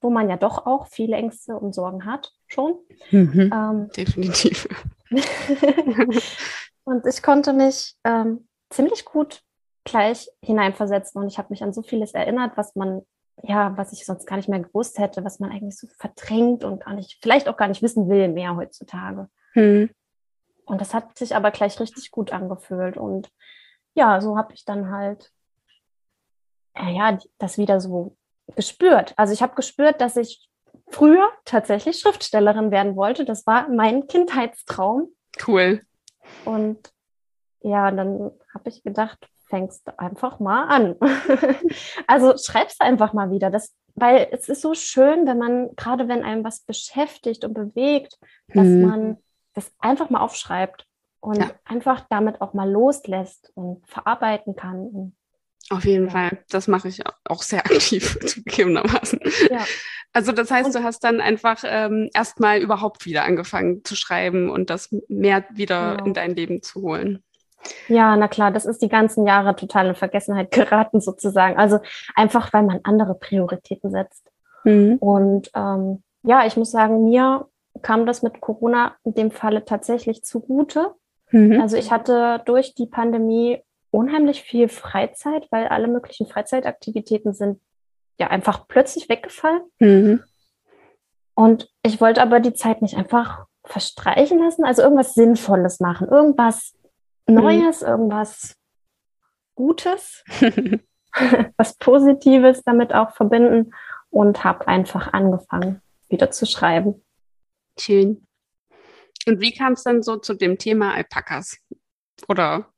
wo 0.00 0.10
man 0.10 0.28
ja 0.28 0.36
doch 0.36 0.66
auch 0.66 0.86
viele 0.86 1.16
Ängste 1.16 1.56
und 1.56 1.74
Sorgen 1.74 2.04
hat, 2.04 2.32
schon. 2.46 2.76
Mhm, 3.10 3.50
ähm, 3.52 3.88
definitiv. 3.96 4.68
und 6.84 7.06
ich 7.06 7.22
konnte 7.22 7.52
mich 7.52 7.94
ähm, 8.04 8.48
ziemlich 8.70 9.04
gut 9.04 9.42
gleich 9.84 10.28
hineinversetzen 10.42 11.20
und 11.20 11.28
ich 11.28 11.38
habe 11.38 11.48
mich 11.50 11.62
an 11.62 11.72
so 11.72 11.82
vieles 11.82 12.12
erinnert, 12.12 12.56
was 12.56 12.74
man 12.74 13.02
ja, 13.42 13.76
was 13.76 13.92
ich 13.92 14.04
sonst 14.06 14.26
gar 14.26 14.36
nicht 14.36 14.48
mehr 14.48 14.60
gewusst 14.60 14.98
hätte, 14.98 15.24
was 15.24 15.40
man 15.40 15.50
eigentlich 15.50 15.76
so 15.76 15.86
verdrängt 15.98 16.64
und 16.64 16.84
gar 16.84 16.94
nicht, 16.94 17.18
vielleicht 17.20 17.48
auch 17.48 17.56
gar 17.56 17.68
nicht 17.68 17.82
wissen 17.82 18.08
will 18.08 18.28
mehr 18.28 18.56
heutzutage. 18.56 19.28
Hm. 19.52 19.90
Und 20.66 20.80
das 20.80 20.94
hat 20.94 21.18
sich 21.18 21.34
aber 21.36 21.50
gleich 21.50 21.78
richtig 21.80 22.10
gut 22.10 22.32
angefühlt. 22.32 22.96
Und 22.96 23.28
ja, 23.94 24.20
so 24.20 24.38
habe 24.38 24.54
ich 24.54 24.64
dann 24.64 24.90
halt, 24.90 25.30
ja, 26.76 27.18
das 27.38 27.58
wieder 27.58 27.80
so 27.80 28.16
gespürt. 28.56 29.14
Also 29.16 29.32
ich 29.32 29.42
habe 29.42 29.54
gespürt, 29.54 30.00
dass 30.00 30.16
ich 30.16 30.48
früher 30.88 31.28
tatsächlich 31.44 31.98
Schriftstellerin 31.98 32.70
werden 32.70 32.96
wollte. 32.96 33.24
Das 33.24 33.46
war 33.46 33.68
mein 33.68 34.06
Kindheitstraum. 34.06 35.08
Cool. 35.46 35.82
Und 36.44 36.92
ja, 37.60 37.90
dann 37.90 38.30
habe 38.52 38.68
ich 38.68 38.82
gedacht, 38.82 39.28
fängst 39.46 39.98
einfach 39.98 40.40
mal 40.40 40.64
an. 40.64 40.96
also 42.06 42.36
schreibst 42.36 42.80
einfach 42.80 43.12
mal 43.12 43.30
wieder. 43.30 43.50
Das, 43.50 43.74
weil 43.94 44.28
es 44.30 44.48
ist 44.48 44.62
so 44.62 44.74
schön, 44.74 45.26
wenn 45.26 45.38
man, 45.38 45.74
gerade 45.76 46.08
wenn 46.08 46.22
einem 46.22 46.44
was 46.44 46.60
beschäftigt 46.60 47.44
und 47.44 47.54
bewegt, 47.54 48.18
dass 48.48 48.66
mhm. 48.66 48.82
man 48.82 49.16
das 49.54 49.72
einfach 49.78 50.10
mal 50.10 50.20
aufschreibt 50.20 50.86
und 51.20 51.38
ja. 51.38 51.50
einfach 51.64 52.04
damit 52.10 52.40
auch 52.40 52.52
mal 52.52 52.70
loslässt 52.70 53.52
und 53.54 53.86
verarbeiten 53.86 54.56
kann. 54.56 55.14
Auf 55.70 55.84
jeden 55.84 56.06
ja. 56.06 56.10
Fall. 56.10 56.38
Das 56.50 56.68
mache 56.68 56.88
ich 56.88 57.02
auch 57.24 57.42
sehr 57.42 57.60
aktiv, 57.66 58.18
zugegebenermaßen. 58.24 59.20
Ja. 59.50 59.64
Also 60.12 60.32
das 60.32 60.50
heißt, 60.50 60.66
und, 60.66 60.74
du 60.74 60.82
hast 60.82 61.02
dann 61.04 61.20
einfach 61.20 61.64
ähm, 61.66 62.08
erstmal 62.14 62.60
überhaupt 62.60 63.04
wieder 63.04 63.24
angefangen 63.24 63.84
zu 63.84 63.96
schreiben 63.96 64.48
und 64.48 64.70
das 64.70 64.94
mehr 65.08 65.44
wieder 65.52 65.96
genau. 65.96 66.04
in 66.06 66.14
dein 66.14 66.34
Leben 66.36 66.62
zu 66.62 66.82
holen. 66.82 67.22
Ja, 67.88 68.14
na 68.16 68.28
klar, 68.28 68.50
das 68.50 68.66
ist 68.66 68.82
die 68.82 68.88
ganzen 68.88 69.26
Jahre 69.26 69.56
total 69.56 69.88
in 69.88 69.94
Vergessenheit 69.94 70.50
geraten 70.52 71.00
sozusagen. 71.00 71.56
Also 71.56 71.80
einfach, 72.14 72.52
weil 72.52 72.62
man 72.62 72.80
andere 72.84 73.14
Prioritäten 73.14 73.90
setzt. 73.90 74.30
Mhm. 74.64 74.96
Und 74.96 75.50
ähm, 75.54 76.02
ja, 76.22 76.46
ich 76.46 76.56
muss 76.56 76.70
sagen, 76.70 77.04
mir 77.04 77.48
kam 77.82 78.06
das 78.06 78.22
mit 78.22 78.40
Corona 78.40 78.94
in 79.04 79.14
dem 79.14 79.30
Falle 79.30 79.64
tatsächlich 79.64 80.24
zugute. 80.24 80.92
Mhm. 81.30 81.60
Also 81.60 81.76
ich 81.76 81.90
hatte 81.90 82.42
durch 82.44 82.74
die 82.74 82.86
Pandemie 82.86 83.62
unheimlich 83.94 84.42
viel 84.42 84.68
Freizeit, 84.68 85.46
weil 85.50 85.68
alle 85.68 85.88
möglichen 85.88 86.26
Freizeitaktivitäten 86.26 87.32
sind 87.32 87.60
ja 88.18 88.28
einfach 88.28 88.66
plötzlich 88.68 89.08
weggefallen. 89.08 89.62
Mhm. 89.78 90.22
Und 91.34 91.70
ich 91.82 92.00
wollte 92.00 92.22
aber 92.22 92.40
die 92.40 92.54
Zeit 92.54 92.82
nicht 92.82 92.96
einfach 92.96 93.46
verstreichen 93.64 94.38
lassen, 94.38 94.64
also 94.64 94.82
irgendwas 94.82 95.14
Sinnvolles 95.14 95.80
machen, 95.80 96.08
irgendwas 96.08 96.74
Mhm. 97.26 97.34
Neues, 97.34 97.80
mhm. 97.82 97.88
irgendwas 97.88 98.56
Gutes, 99.54 100.24
was 101.56 101.76
Positives 101.76 102.62
damit 102.64 102.92
auch 102.92 103.14
verbinden 103.14 103.74
und 104.10 104.44
habe 104.44 104.68
einfach 104.68 105.12
angefangen, 105.12 105.80
wieder 106.08 106.30
zu 106.30 106.46
schreiben. 106.46 107.02
Schön. 107.78 108.26
Und 109.26 109.40
wie 109.40 109.52
kam 109.52 109.72
es 109.72 109.84
dann 109.84 110.02
so 110.02 110.16
zu 110.16 110.34
dem 110.34 110.58
Thema 110.58 110.94
Alpakas? 110.94 111.58
Oder 112.28 112.68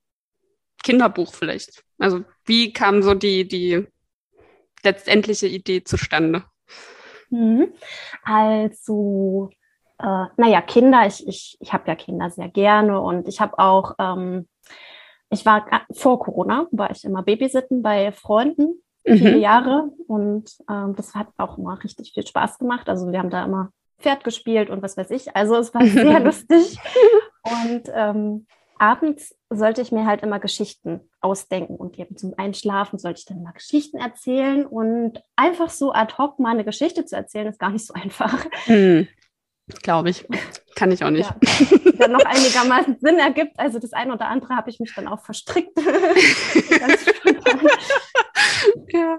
Kinderbuch 0.87 1.35
vielleicht? 1.35 1.83
Also 1.99 2.23
wie 2.45 2.73
kam 2.73 3.03
so 3.03 3.15
die, 3.15 3.49
die 3.49 3.85
letztendliche 4.85 5.49
Idee 5.49 5.83
zustande? 5.83 6.45
Mhm. 7.29 7.73
Also 8.23 9.51
äh, 9.99 10.27
naja, 10.37 10.61
Kinder, 10.63 11.05
ich, 11.05 11.27
ich, 11.27 11.57
ich 11.59 11.73
habe 11.73 11.89
ja 11.89 11.97
Kinder 11.97 12.31
sehr 12.31 12.49
gerne 12.49 13.01
und 13.01 13.27
ich 13.27 13.41
habe 13.41 13.59
auch, 13.59 13.97
ähm, 13.99 14.47
ich 15.29 15.45
war 15.45 15.67
vor 15.93 16.21
Corona, 16.21 16.69
war 16.71 16.93
ich 16.93 17.03
immer 17.05 17.25
Babysitten 17.25 17.83
bei 17.83 18.13
Freunden, 18.13 18.81
viele 19.05 19.37
mhm. 19.37 19.41
Jahre 19.41 19.91
und 20.07 20.53
ähm, 20.71 20.95
das 20.95 21.17
hat 21.17 21.27
auch 21.37 21.59
immer 21.59 21.83
richtig 21.83 22.13
viel 22.15 22.25
Spaß 22.25 22.59
gemacht. 22.59 22.89
Also 22.89 23.11
wir 23.11 23.19
haben 23.19 23.31
da 23.31 23.45
immer 23.45 23.71
Pferd 23.99 24.23
gespielt 24.23 24.71
und 24.71 24.83
was 24.83 24.97
weiß 24.97 25.11
ich. 25.11 25.35
Also 25.35 25.57
es 25.57 25.75
war 25.75 25.85
sehr 25.85 26.21
lustig. 26.25 26.79
Und 27.45 27.85
ähm, 27.95 28.47
abends 28.79 29.35
sollte 29.51 29.81
ich 29.81 29.93
mir 29.93 30.07
halt 30.07 30.23
immer 30.23 30.41
Geschichten 30.41 31.01
ausdenken 31.21 31.77
und 31.77 31.99
eben 31.99 32.17
zum 32.17 32.35
Einschlafen 32.37 32.99
sollte 32.99 33.21
ich 33.21 33.27
dann 33.27 33.43
mal 33.43 33.53
Geschichten 33.53 33.99
erzählen 33.99 34.67
und 34.67 35.23
einfach 35.37 35.71
so 35.71 35.93
ad 35.93 36.15
hoc 36.19 36.39
mal 36.39 36.51
eine 36.51 36.65
Geschichte 36.65 37.05
zu 37.05 37.17
erzählen 37.17 37.47
ist 37.49 37.59
gar 37.59 37.71
nicht 37.71 37.87
so 37.87 37.95
einfach. 38.03 38.47
Mhm. 38.67 39.09
Glaube 39.83 40.11
ich. 40.11 40.27
Kann 40.77 40.93
ich 40.93 41.03
auch 41.03 41.11
nicht. 41.11 41.29
Ja, 41.29 41.37
dann 41.99 42.13
noch 42.13 42.25
einigermaßen 42.25 42.99
Sinn 43.01 43.19
ergibt. 43.19 43.59
Also 43.59 43.79
das 43.79 43.93
eine 43.95 44.13
oder 44.13 44.29
andere 44.29 44.55
habe 44.55 44.71
ich 44.71 44.79
mich 44.79 44.95
dann 44.95 45.09
auch 45.09 45.25
verstrickt. 45.25 45.77
ja. 48.91 49.19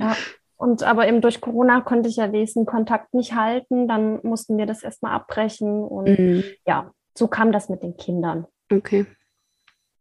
ja. 0.00 0.16
Und 0.56 0.82
aber 0.82 1.06
eben 1.06 1.20
durch 1.20 1.40
Corona 1.42 1.82
konnte 1.82 2.08
ich 2.08 2.16
ja 2.16 2.26
diesen 2.28 2.64
Kontakt 2.64 3.12
nicht 3.14 3.34
halten. 3.34 3.86
Dann 3.86 4.20
mussten 4.22 4.56
wir 4.56 4.64
das 4.64 4.82
erstmal 4.82 5.12
abbrechen. 5.12 5.84
Und 5.84 6.18
mhm. 6.18 6.44
ja, 6.66 6.90
so 7.18 7.28
kam 7.28 7.52
das 7.52 7.68
mit 7.68 7.82
den 7.82 7.96
Kindern. 7.96 8.46
Okay. 8.72 9.06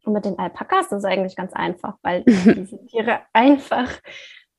Und 0.06 0.14
mit 0.14 0.26
den 0.26 0.40
Alpakas 0.40 0.88
ist 0.88 1.00
es 1.00 1.06
eigentlich 1.06 1.36
ganz 1.36 1.54
einfach, 1.54 1.98
weil 2.02 2.24
diese 2.26 2.86
Tiere 2.86 3.20
einfach 3.34 3.92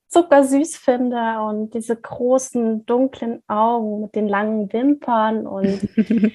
zuckersüß 0.09 0.77
finde 0.77 1.41
und 1.41 1.75
diese 1.75 1.97
großen 1.97 2.85
dunklen 2.87 3.43
Augen 3.47 4.03
mit 4.03 4.15
den 4.15 4.29
langen 4.29 4.73
Wimpern 4.73 5.47
und 5.47 5.89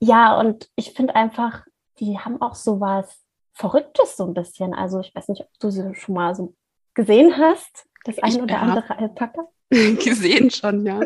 ja, 0.00 0.38
und 0.38 0.68
ich 0.76 0.92
finde 0.92 1.14
einfach, 1.14 1.64
die 2.00 2.18
haben 2.18 2.40
auch 2.40 2.54
so 2.54 2.80
was 2.80 3.22
Verrücktes 3.54 4.16
so 4.16 4.26
ein 4.26 4.34
bisschen. 4.34 4.74
Also 4.74 5.00
ich 5.00 5.14
weiß 5.14 5.28
nicht, 5.28 5.42
ob 5.42 5.48
du 5.60 5.70
sie 5.70 5.94
schon 5.94 6.14
mal 6.14 6.34
so 6.34 6.54
gesehen 6.94 7.36
hast, 7.36 7.86
das 8.04 8.18
ein 8.18 8.40
oder 8.42 8.60
andere 8.60 8.98
Alpaka. 8.98 9.48
Gesehen 9.70 10.50
schon, 10.50 10.84
ja. 10.84 11.00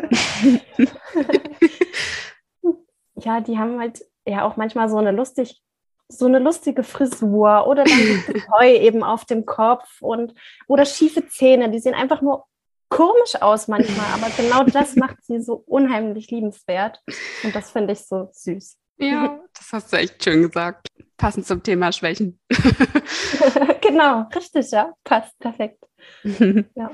ja, 3.15 3.39
die 3.39 3.57
haben 3.57 3.79
halt 3.79 4.03
ja 4.27 4.45
auch 4.45 4.57
manchmal 4.57 4.89
so 4.89 4.97
eine 4.97 5.11
lustig 5.11 5.61
so 6.09 6.25
eine 6.25 6.39
lustige 6.39 6.83
Frisur 6.83 7.67
oder 7.67 7.83
dann 7.83 8.23
Heu 8.51 8.73
eben 8.73 9.03
auf 9.03 9.25
dem 9.25 9.45
Kopf 9.45 10.01
und 10.01 10.33
oder 10.67 10.85
schiefe 10.85 11.27
Zähne, 11.27 11.69
die 11.69 11.79
sehen 11.79 11.93
einfach 11.93 12.21
nur 12.21 12.45
komisch 12.89 13.35
aus 13.41 13.67
manchmal, 13.67 14.05
aber 14.13 14.31
genau 14.37 14.63
das 14.63 14.95
macht 14.95 15.17
sie 15.23 15.41
so 15.41 15.63
unheimlich 15.65 16.31
liebenswert 16.31 17.01
und 17.43 17.53
das 17.53 17.71
finde 17.71 17.93
ich 17.93 17.99
so 17.99 18.29
süß. 18.31 18.77
Ja, 18.99 19.39
das 19.53 19.73
hast 19.73 19.93
du 19.93 19.97
echt 19.97 20.23
schön 20.23 20.41
gesagt. 20.41 20.87
Passend 21.17 21.45
zum 21.45 21.61
Thema 21.61 21.91
Schwächen. 21.91 22.39
genau, 23.81 24.27
richtig, 24.33 24.71
ja, 24.71 24.93
passt 25.03 25.37
perfekt. 25.39 25.83
ja. 26.23 26.91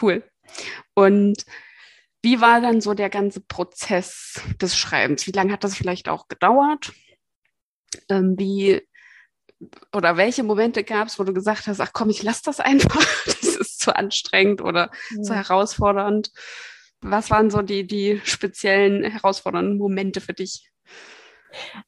Cool. 0.00 0.22
Und 0.94 1.44
wie 2.22 2.40
war 2.40 2.60
dann 2.60 2.80
so 2.80 2.94
der 2.94 3.10
ganze 3.10 3.40
Prozess 3.40 4.40
des 4.60 4.76
Schreibens? 4.76 5.26
Wie 5.26 5.32
lange 5.32 5.52
hat 5.52 5.64
das 5.64 5.76
vielleicht 5.76 6.08
auch 6.08 6.28
gedauert? 6.28 6.92
ähm, 8.08 8.38
wie 8.38 8.82
oder 9.92 10.16
welche 10.16 10.42
Momente 10.42 10.82
gab 10.82 11.06
es, 11.06 11.18
wo 11.18 11.24
du 11.24 11.32
gesagt 11.32 11.68
hast, 11.68 11.80
ach 11.80 11.92
komm, 11.92 12.10
ich 12.10 12.22
lass 12.22 12.42
das 12.42 12.58
einfach, 12.58 13.04
das 13.26 13.56
ist 13.56 13.80
zu 13.80 13.94
anstrengend 13.94 14.60
oder 14.60 14.90
ja. 15.10 15.22
zu 15.22 15.34
herausfordernd. 15.34 16.32
Was 17.00 17.30
waren 17.30 17.50
so 17.50 17.62
die, 17.62 17.86
die 17.86 18.20
speziellen 18.24 19.04
herausfordernden 19.04 19.78
Momente 19.78 20.20
für 20.20 20.32
dich? 20.32 20.70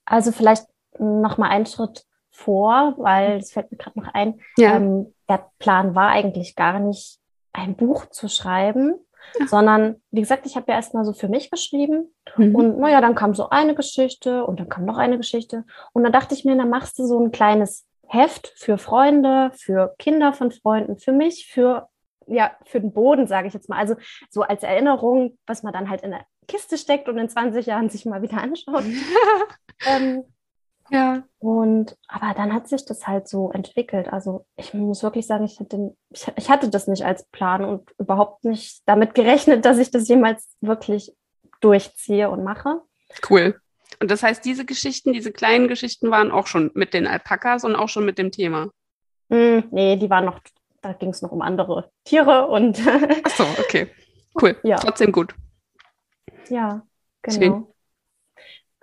Also 0.05 0.33
vielleicht 0.33 0.67
noch 0.99 1.38
mal 1.38 1.49
einen 1.49 1.67
Schritt 1.67 2.05
vor, 2.31 2.95
weil 2.99 3.38
es 3.38 3.53
fällt 3.53 3.71
mir 3.71 3.79
gerade 3.79 3.99
noch 3.99 4.12
ein. 4.12 4.41
Ja. 4.57 4.76
Ähm, 4.76 5.14
der 5.29 5.50
Plan 5.59 5.95
war 5.95 6.11
eigentlich 6.11 6.55
gar 6.55 6.79
nicht, 6.79 7.19
ein 7.53 7.76
Buch 7.76 8.07
zu 8.07 8.29
schreiben, 8.29 8.95
sondern 9.47 9.97
wie 10.11 10.21
gesagt, 10.21 10.47
ich 10.47 10.57
habe 10.57 10.66
ja 10.69 10.76
erstmal 10.76 11.04
so 11.04 11.12
für 11.12 11.28
mich 11.28 11.50
geschrieben 11.50 12.14
mhm. 12.37 12.54
und 12.54 12.78
naja, 12.78 13.00
dann 13.00 13.14
kam 13.14 13.35
so 13.35 13.50
eine 13.50 13.75
Geschichte 13.75 14.45
und 14.45 14.61
dann 14.61 14.69
kam 14.69 14.85
noch 14.85 14.99
eine 14.99 15.16
Geschichte 15.16 15.64
und 15.93 16.04
dann 16.04 16.12
dachte 16.12 16.35
ich 16.35 16.45
mir, 16.45 16.57
dann 16.57 16.71
machst 16.71 16.99
du 16.99 17.07
so 17.07 17.19
ein 17.19 17.33
kleines 17.33 17.87
Heft 18.07 18.52
für 18.57 18.78
Freunde, 18.78 19.50
für 19.54 19.95
Kinder 19.99 20.33
von 20.33 20.50
Freunden, 20.50 20.99
für 20.99 21.12
mich, 21.12 21.49
für 21.50 21.88
ja, 22.26 22.52
für 22.64 22.81
den 22.81 22.93
Boden, 22.93 23.26
sage 23.26 23.49
ich 23.49 23.54
jetzt 23.54 23.69
mal. 23.69 23.78
Also 23.78 23.97
so 24.31 24.43
als 24.43 24.62
Erinnerung, 24.62 25.38
was 25.47 25.62
man 25.62 25.73
dann 25.73 25.90
halt 25.90 26.02
in 26.02 26.11
der 26.11 26.25
Kiste 26.49 26.78
steckt 26.78 27.09
und 27.09 27.19
in 27.19 27.28
20 27.28 27.66
Jahren 27.66 27.90
sich 27.90 28.07
mal 28.07 28.23
wieder 28.23 28.38
anschaut. 28.38 28.85
ähm, 29.87 30.25
ja. 30.91 31.23
Und 31.38 31.97
aber 32.09 32.35
dann 32.35 32.53
hat 32.53 32.69
sich 32.69 32.85
das 32.85 33.07
halt 33.07 33.29
so 33.29 33.50
entwickelt. 33.53 34.12
Also 34.12 34.47
ich 34.57 34.75
muss 34.75 35.03
wirklich 35.03 35.26
sagen, 35.26 35.45
ich 35.45 35.59
hatte, 35.61 35.95
ich, 36.11 36.26
ich 36.37 36.50
hatte 36.50 36.69
das 36.69 36.87
nicht 36.87 37.05
als 37.05 37.25
Plan 37.26 37.64
und 37.64 37.91
überhaupt 37.99 38.45
nicht 38.45 38.83
damit 38.87 39.14
gerechnet, 39.14 39.64
dass 39.64 39.79
ich 39.79 39.91
das 39.91 40.09
jemals 40.09 40.57
wirklich 40.61 41.14
durchziehe 41.61 42.31
und 42.31 42.45
mache. 42.45 42.83
Cool. 43.29 43.61
Und 44.00 44.11
das 44.11 44.23
heißt, 44.23 44.45
diese 44.45 44.64
Geschichten, 44.64 45.12
diese 45.12 45.33
kleinen 45.33 45.69
Geschichten 45.69 46.11
waren 46.11 46.31
auch 46.31 46.47
schon 46.47 46.71
mit 46.75 46.95
den 46.95 47.07
Alpakas 47.07 47.64
und 47.64 47.76
auch 47.76 47.88
schon 47.88 48.05
mit 48.05 48.19
dem 48.19 48.31
Thema. 48.31 48.71
Mm, 49.29 49.61
nee, 49.71 49.97
die 49.97 50.11
waren 50.11 50.25
noch, 50.25 50.41
da 50.83 50.93
ging 50.93 51.11
es 51.11 51.23
noch 51.23 51.33
um 51.33 51.43
andere 51.43 51.91
Tiere 52.05 52.49
und. 52.49 52.81
Ach 53.25 53.31
so, 53.31 53.45
okay. 53.59 53.88
Cool. 54.41 54.57
Ja. 54.64 54.76
Trotzdem 54.76 55.12
gut. 55.12 55.35
Ja, 56.49 56.83
genau. 57.23 57.38
Schön. 57.38 57.67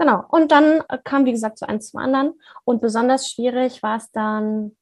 Genau. 0.01 0.24
Und 0.29 0.51
dann 0.51 0.81
kam, 1.03 1.25
wie 1.25 1.31
gesagt, 1.31 1.60
so 1.60 1.67
eins 1.67 1.91
zum 1.91 2.00
anderen. 2.00 2.34
Und 2.63 2.81
besonders 2.81 3.29
schwierig 3.29 3.84
war 3.84 3.98
es 3.98 4.12
dann, 4.12 4.75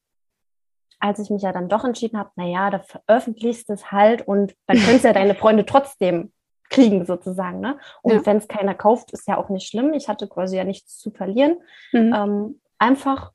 als 1.02 1.20
ich 1.20 1.30
mich 1.30 1.42
ja 1.42 1.52
dann 1.52 1.68
doch 1.68 1.84
entschieden 1.84 2.18
habe, 2.18 2.32
naja, 2.38 2.70
da 2.70 2.80
veröffentlichst 2.80 3.68
du 3.68 3.74
es 3.74 3.92
halt 3.92 4.26
und 4.26 4.56
dann 4.66 4.78
können 4.86 4.96
es 4.96 5.04
ja 5.04 5.12
deine 5.12 5.36
Freunde 5.36 5.66
trotzdem 5.66 6.32
kriegen, 6.70 7.06
sozusagen. 7.06 7.60
Ne? 7.60 7.78
Und 8.02 8.14
ja. 8.14 8.26
wenn 8.26 8.38
es 8.38 8.48
keiner 8.48 8.74
kauft, 8.74 9.12
ist 9.12 9.28
ja 9.28 9.36
auch 9.36 9.50
nicht 9.50 9.68
schlimm. 9.68 9.92
Ich 9.94 10.08
hatte 10.08 10.26
quasi 10.30 10.56
ja 10.56 10.64
nichts 10.64 10.98
zu 10.98 11.12
verlieren. 11.12 11.58
Mhm. 11.92 12.14
Ähm, 12.14 12.62
einfach, 12.78 13.34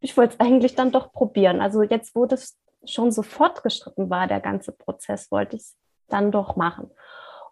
ich 0.00 0.14
wollte 0.18 0.34
es 0.34 0.40
eigentlich 0.40 0.74
dann 0.74 0.92
doch 0.92 1.12
probieren. 1.12 1.62
Also 1.62 1.82
jetzt, 1.82 2.14
wo 2.14 2.26
das 2.26 2.58
schon 2.84 3.10
so 3.10 3.22
fortgeschritten 3.22 4.10
war, 4.10 4.26
der 4.26 4.40
ganze 4.40 4.72
Prozess, 4.72 5.30
wollte 5.30 5.56
ich 5.56 5.62
es 5.62 5.76
dann 6.08 6.30
doch 6.30 6.56
machen. 6.56 6.90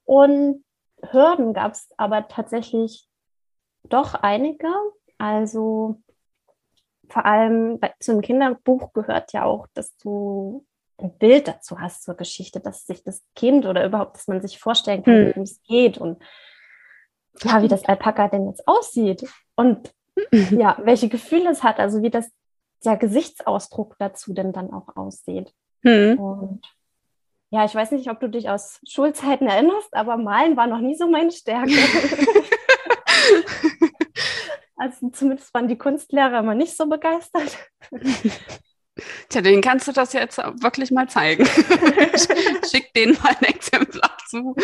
Und 0.04 0.64
Hürden 1.00 1.54
gab 1.54 1.72
es 1.72 1.88
aber 1.96 2.28
tatsächlich 2.28 3.09
doch 3.84 4.14
einige. 4.14 4.68
Also 5.18 6.00
vor 7.08 7.26
allem 7.26 7.78
bei, 7.80 7.92
zu 8.00 8.12
einem 8.12 8.22
Kinderbuch 8.22 8.92
gehört 8.92 9.32
ja 9.32 9.44
auch, 9.44 9.66
dass 9.74 9.96
du 9.96 10.64
ein 10.98 11.16
Bild 11.18 11.48
dazu 11.48 11.80
hast 11.80 12.04
zur 12.04 12.14
Geschichte, 12.14 12.60
dass 12.60 12.86
sich 12.86 13.02
das 13.02 13.22
Kind 13.34 13.66
oder 13.66 13.84
überhaupt, 13.84 14.16
dass 14.16 14.28
man 14.28 14.40
sich 14.42 14.58
vorstellen 14.58 15.02
kann, 15.02 15.14
hm. 15.14 15.32
wie 15.36 15.42
es 15.42 15.62
geht 15.62 15.98
und 15.98 16.22
ja, 17.42 17.62
wie 17.62 17.68
das 17.68 17.84
Alpaka 17.84 18.28
denn 18.28 18.48
jetzt 18.48 18.66
aussieht 18.66 19.26
und 19.54 19.92
ja, 20.30 20.76
welche 20.82 21.08
Gefühle 21.08 21.50
es 21.50 21.62
hat, 21.62 21.78
also 21.78 22.02
wie 22.02 22.10
das 22.10 22.30
der 22.84 22.96
Gesichtsausdruck 22.96 23.96
dazu 23.98 24.32
denn 24.32 24.52
dann 24.52 24.72
auch 24.72 24.96
aussieht. 24.96 25.52
Hm. 25.82 26.18
Und 26.18 26.62
ja, 27.50 27.64
ich 27.64 27.74
weiß 27.74 27.90
nicht, 27.92 28.10
ob 28.10 28.20
du 28.20 28.28
dich 28.28 28.48
aus 28.48 28.80
Schulzeiten 28.88 29.48
erinnerst, 29.48 29.92
aber 29.94 30.16
Malen 30.16 30.56
war 30.56 30.66
noch 30.66 30.80
nie 30.80 30.94
so 30.94 31.08
meine 31.08 31.32
Stärke. 31.32 31.72
zumindest 35.12 35.52
waren 35.54 35.68
die 35.68 35.78
Kunstlehrer 35.78 36.40
immer 36.40 36.54
nicht 36.54 36.76
so 36.76 36.86
begeistert. 36.86 37.58
Tja, 39.28 39.40
den 39.40 39.60
kannst 39.60 39.88
du 39.88 39.92
das 39.92 40.12
jetzt 40.12 40.38
wirklich 40.38 40.90
mal 40.90 41.08
zeigen. 41.08 41.46
Schick 42.70 42.92
denen 42.94 43.16
mal 43.22 43.34
ein 43.38 43.44
Exemplar 43.44 44.16
zu. 44.28 44.54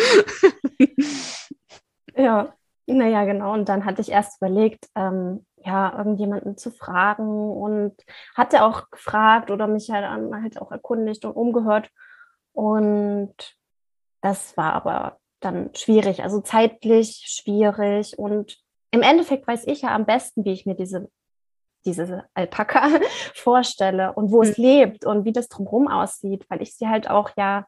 ja, 2.15 2.53
naja, 2.85 3.25
genau. 3.25 3.53
Und 3.53 3.69
dann 3.69 3.85
hatte 3.85 4.01
ich 4.01 4.11
erst 4.11 4.37
überlegt, 4.37 4.87
ähm, 4.95 5.45
ja, 5.65 5.97
irgendjemanden 5.97 6.57
zu 6.57 6.71
fragen 6.71 7.51
und 7.51 7.95
hatte 8.35 8.63
auch 8.63 8.89
gefragt 8.89 9.51
oder 9.51 9.67
mich 9.67 9.89
halt, 9.89 10.05
halt 10.05 10.61
auch 10.61 10.71
erkundigt 10.71 11.25
und 11.25 11.35
umgehört. 11.35 11.89
Und 12.53 13.35
das 14.21 14.55
war 14.55 14.73
aber 14.73 15.19
dann 15.39 15.73
schwierig, 15.75 16.23
also 16.23 16.41
zeitlich 16.41 17.23
schwierig. 17.27 18.17
Und 18.17 18.57
im 18.91 19.01
Endeffekt 19.01 19.47
weiß 19.47 19.67
ich 19.67 19.81
ja 19.81 19.95
am 19.95 20.05
besten, 20.05 20.45
wie 20.45 20.53
ich 20.53 20.65
mir 20.65 20.75
diese 20.75 21.09
diese 21.85 22.25
Alpaka 22.33 22.89
vorstelle 23.33 24.13
und 24.13 24.31
wo 24.31 24.43
mhm. 24.43 24.49
es 24.49 24.57
lebt 24.57 25.05
und 25.05 25.25
wie 25.25 25.31
das 25.31 25.47
drumherum 25.47 25.87
aussieht, 25.87 26.45
weil 26.49 26.61
ich 26.61 26.75
sie 26.75 26.87
halt 26.87 27.09
auch 27.09 27.31
ja 27.37 27.65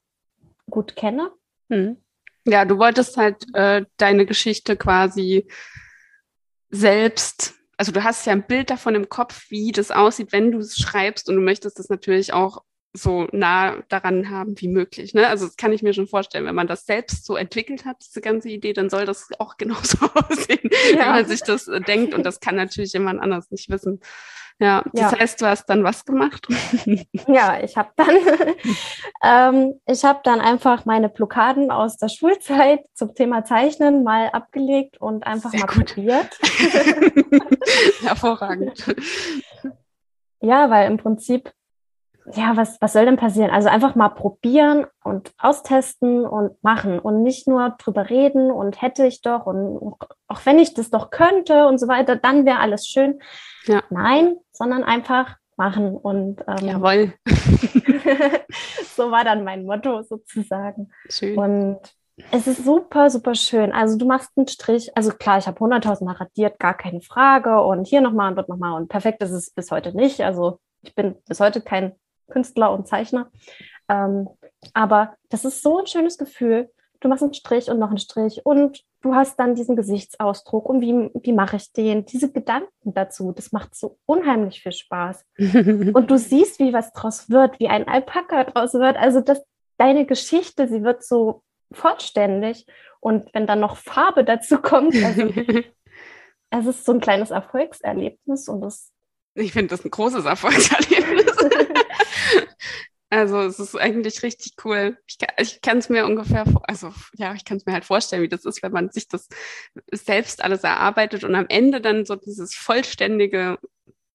gut 0.70 0.96
kenne. 0.96 1.32
Mhm. 1.70 1.98
Ja, 2.46 2.66
du 2.66 2.78
wolltest 2.78 3.18
halt 3.18 3.46
äh, 3.54 3.86
deine 3.98 4.26
Geschichte 4.26 4.76
quasi 4.76 5.48
selbst, 6.70 7.56
also 7.78 7.92
du 7.92 8.04
hast 8.04 8.26
ja 8.26 8.34
ein 8.34 8.46
Bild 8.46 8.70
davon 8.70 8.96
im 8.96 9.10
Kopf, 9.10 9.50
wie 9.50 9.72
das 9.72 9.92
aussieht, 9.92 10.32
wenn 10.32 10.52
du 10.52 10.60
es 10.60 10.78
schreibst 10.78 11.30
und 11.30 11.36
du 11.36 11.42
möchtest 11.42 11.80
das 11.80 11.90
natürlich 11.90 12.34
auch 12.34 12.64
so 12.94 13.28
nah 13.32 13.78
daran 13.90 14.30
haben 14.30 14.60
wie 14.60 14.68
möglich. 14.68 15.14
Ne? 15.14 15.28
Also 15.28 15.46
das 15.46 15.58
kann 15.58 15.72
ich 15.72 15.84
mir 15.84 15.94
schon 15.94 16.08
vorstellen, 16.08 16.46
wenn 16.46 16.56
man 16.56 16.68
das 16.68 16.86
selbst 16.86 17.26
so 17.26 17.36
entwickelt 17.36 17.86
hat, 17.86 17.98
diese 18.02 18.22
ganze 18.22 18.50
Idee, 18.50 18.74
dann 18.74 18.90
soll 18.90 19.06
das 19.06 19.30
auch 19.38 19.58
genauso 19.58 19.98
aussehen, 20.14 20.70
ja. 20.92 21.00
wenn 21.00 21.12
man 21.12 21.26
sich 21.26 21.42
das 21.42 21.68
äh, 21.68 21.82
denkt. 21.82 22.14
Und 22.14 22.26
das 22.26 22.40
kann 22.40 22.56
natürlich 22.56 22.94
jemand 22.94 23.22
anders 23.22 23.52
nicht 23.52 23.70
wissen. 23.70 24.00
Ja, 24.62 24.84
das 24.92 25.14
ja. 25.14 25.20
heißt, 25.20 25.42
du 25.42 25.46
hast 25.46 25.68
dann 25.68 25.84
was 25.84 26.04
gemacht? 26.04 26.48
Ja, 27.28 27.62
ich 27.62 27.78
habe 27.78 27.92
dann, 27.96 28.16
ähm, 29.24 29.80
ich 29.86 30.04
habe 30.04 30.20
dann 30.24 30.42
einfach 30.42 30.86
meine 30.86 31.10
Blockaden 31.10 31.72
aus 31.72 31.98
der 31.98 32.10
Schulzeit 32.10 32.82
zum 32.94 33.14
Thema 33.14 33.46
Zeichnen 33.46 34.04
mal 34.04 34.30
abgelegt 34.30 35.00
und 35.00 35.26
einfach 35.26 35.52
Sehr 35.52 35.62
mal 35.62 35.68
gut. 35.68 35.94
probiert. 35.94 36.38
Hervorragend. 38.02 38.96
Ja, 40.42 40.70
weil 40.70 40.90
im 40.90 40.98
Prinzip 40.98 41.52
ja, 42.34 42.56
was, 42.56 42.78
was 42.80 42.94
soll 42.94 43.06
denn 43.06 43.18
passieren? 43.18 43.50
Also 43.50 43.70
einfach 43.70 43.96
mal 43.96 44.10
probieren 44.10 44.86
und 45.04 45.32
austesten 45.38 46.26
und 46.26 46.62
machen 46.64 47.00
und 47.00 47.24
nicht 47.24 47.48
nur 47.48 47.76
drüber 47.78 48.10
reden 48.10 48.52
und 48.52 48.82
hätte 48.82 49.06
ich 49.06 49.22
doch 49.22 49.46
und 49.46 49.96
auch 50.28 50.46
wenn 50.46 50.60
ich 50.60 50.74
das 50.74 50.90
doch 50.90 51.10
könnte 51.10 51.68
und 51.68 51.80
so 51.80 51.88
weiter, 51.88 52.16
dann 52.16 52.46
wäre 52.46 52.60
alles 52.60 52.88
schön. 52.88 53.20
Ja. 53.66 53.82
Nein, 53.90 54.36
sondern 54.52 54.84
einfach 54.84 55.38
machen 55.58 55.96
und 55.98 56.44
ähm, 56.48 56.68
Jawohl. 56.68 57.14
so 58.96 59.12
war 59.12 59.24
dann 59.24 59.44
mein 59.44 59.66
Motto 59.66 60.02
sozusagen. 60.04 60.92
Schön. 61.10 61.38
Und 61.38 61.80
es 62.32 62.48
ist 62.48 62.66
super, 62.66 63.10
super 63.10 63.36
schön. 63.36 63.72
Also 63.72 63.98
du 63.98 64.06
machst 64.06 64.32
einen 64.36 64.48
Strich. 64.48 64.96
Also 64.96 65.12
klar, 65.12 65.38
ich 65.38 65.48
habe 65.48 65.60
100.000 65.60 66.04
Mal 66.04 66.14
radiert, 66.14 66.60
gar 66.60 66.76
keine 66.76 67.02
Frage. 67.02 67.62
Und 67.62 67.88
hier 67.88 68.02
nochmal 68.02 68.30
und 68.30 68.36
dort 68.36 68.50
nochmal. 68.50 68.74
Und 68.74 68.90
perfekt 68.90 69.22
ist 69.24 69.32
es 69.32 69.52
bis 69.52 69.72
heute 69.72 69.96
nicht. 69.96 70.22
Also 70.22 70.60
ich 70.82 70.96
bin 70.96 71.16
bis 71.28 71.40
heute 71.40 71.62
kein 71.62 71.94
Künstler 72.30 72.72
und 72.72 72.88
Zeichner. 72.88 73.32
Ähm, 73.90 74.30
aber 74.74 75.16
das 75.30 75.46
ist 75.46 75.62
so 75.62 75.80
ein 75.80 75.88
schönes 75.88 76.18
Gefühl. 76.18 76.70
Du 77.00 77.08
machst 77.08 77.24
einen 77.24 77.34
Strich 77.34 77.70
und 77.70 77.80
noch 77.80 77.90
einen 77.90 77.98
Strich 77.98 78.46
und 78.46 78.84
du 79.02 79.16
hast 79.16 79.38
dann 79.40 79.56
diesen 79.56 79.76
Gesichtsausdruck 79.76 80.68
und 80.68 80.82
wie, 80.82 81.10
wie 81.22 81.34
mache 81.34 81.56
ich 81.56 81.72
den? 81.72 82.06
Diese 82.06 82.32
Gedanken 82.32 82.94
dazu, 82.94 83.32
das 83.32 83.52
macht 83.52 83.76
so 83.76 83.98
unheimlich 84.06 84.62
viel 84.62 84.74
Spaß. 84.74 85.26
und 85.38 86.12
du 86.12 86.18
siehst, 86.18 86.60
wie 86.60 86.74
was 86.74 86.92
draus 86.92 87.30
wird, 87.30 87.60
wie 87.60 87.70
ein 87.70 87.88
Alpaka 87.88 88.44
draus 88.44 88.74
wird. 88.74 88.98
Also 88.98 89.22
das, 89.22 89.42
deine 89.78 90.06
Geschichte, 90.06 90.68
sie 90.68 90.84
wird 90.84 91.04
so 91.04 91.44
vollständig. 91.72 92.66
Und 93.00 93.34
wenn 93.34 93.48
dann 93.48 93.62
noch 93.62 93.78
Farbe 93.78 94.26
dazu 94.26 94.58
kommt, 94.58 94.94
also 94.96 95.30
es 96.50 96.66
ist 96.66 96.86
so 96.86 96.92
ein 96.92 97.00
kleines 97.00 97.32
Erfolgserlebnis 97.32 98.50
und 98.50 98.62
das. 98.62 98.92
Ich 99.36 99.54
finde 99.54 99.70
das 99.70 99.86
ein 99.86 99.92
großes 99.92 100.26
Erfolgserlebnis. 100.26 101.29
Also 103.12 103.40
es 103.40 103.60
ist 103.60 103.76
eigentlich 103.76 104.22
richtig 104.22 104.54
cool. 104.64 104.98
Ich, 105.08 105.18
ich 105.40 105.62
kann 105.62 105.80
es 105.80 105.90
mir 105.90 106.06
ungefähr, 106.06 106.46
also 106.64 106.94
ja, 107.16 107.34
ich 107.34 107.44
kann 107.44 107.58
es 107.58 107.66
mir 107.66 107.74
halt 107.74 107.86
vorstellen, 107.86 108.22
wie 108.22 108.30
das 108.30 108.46
ist, 108.46 108.62
wenn 108.62 108.72
man 108.72 108.92
sich 108.92 109.08
das 109.08 109.28
selbst 109.92 110.44
alles 110.44 110.64
erarbeitet 110.64 111.24
und 111.24 111.34
am 111.34 111.48
Ende 111.50 111.82
dann 111.82 112.06
so 112.06 112.16
dieses 112.16 112.54
vollständige 112.54 113.58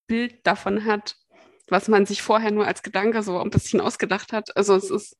Bild 0.07 0.47
davon 0.47 0.85
hat, 0.85 1.17
was 1.67 1.89
man 1.89 2.05
sich 2.05 2.21
vorher 2.21 2.51
nur 2.51 2.67
als 2.67 2.83
Gedanke 2.83 3.21
so 3.21 3.37
ein 3.39 3.49
bisschen 3.49 3.81
ausgedacht 3.81 4.31
hat. 4.31 4.55
Also 4.55 4.75
es 4.75 4.89
ist, 4.89 5.17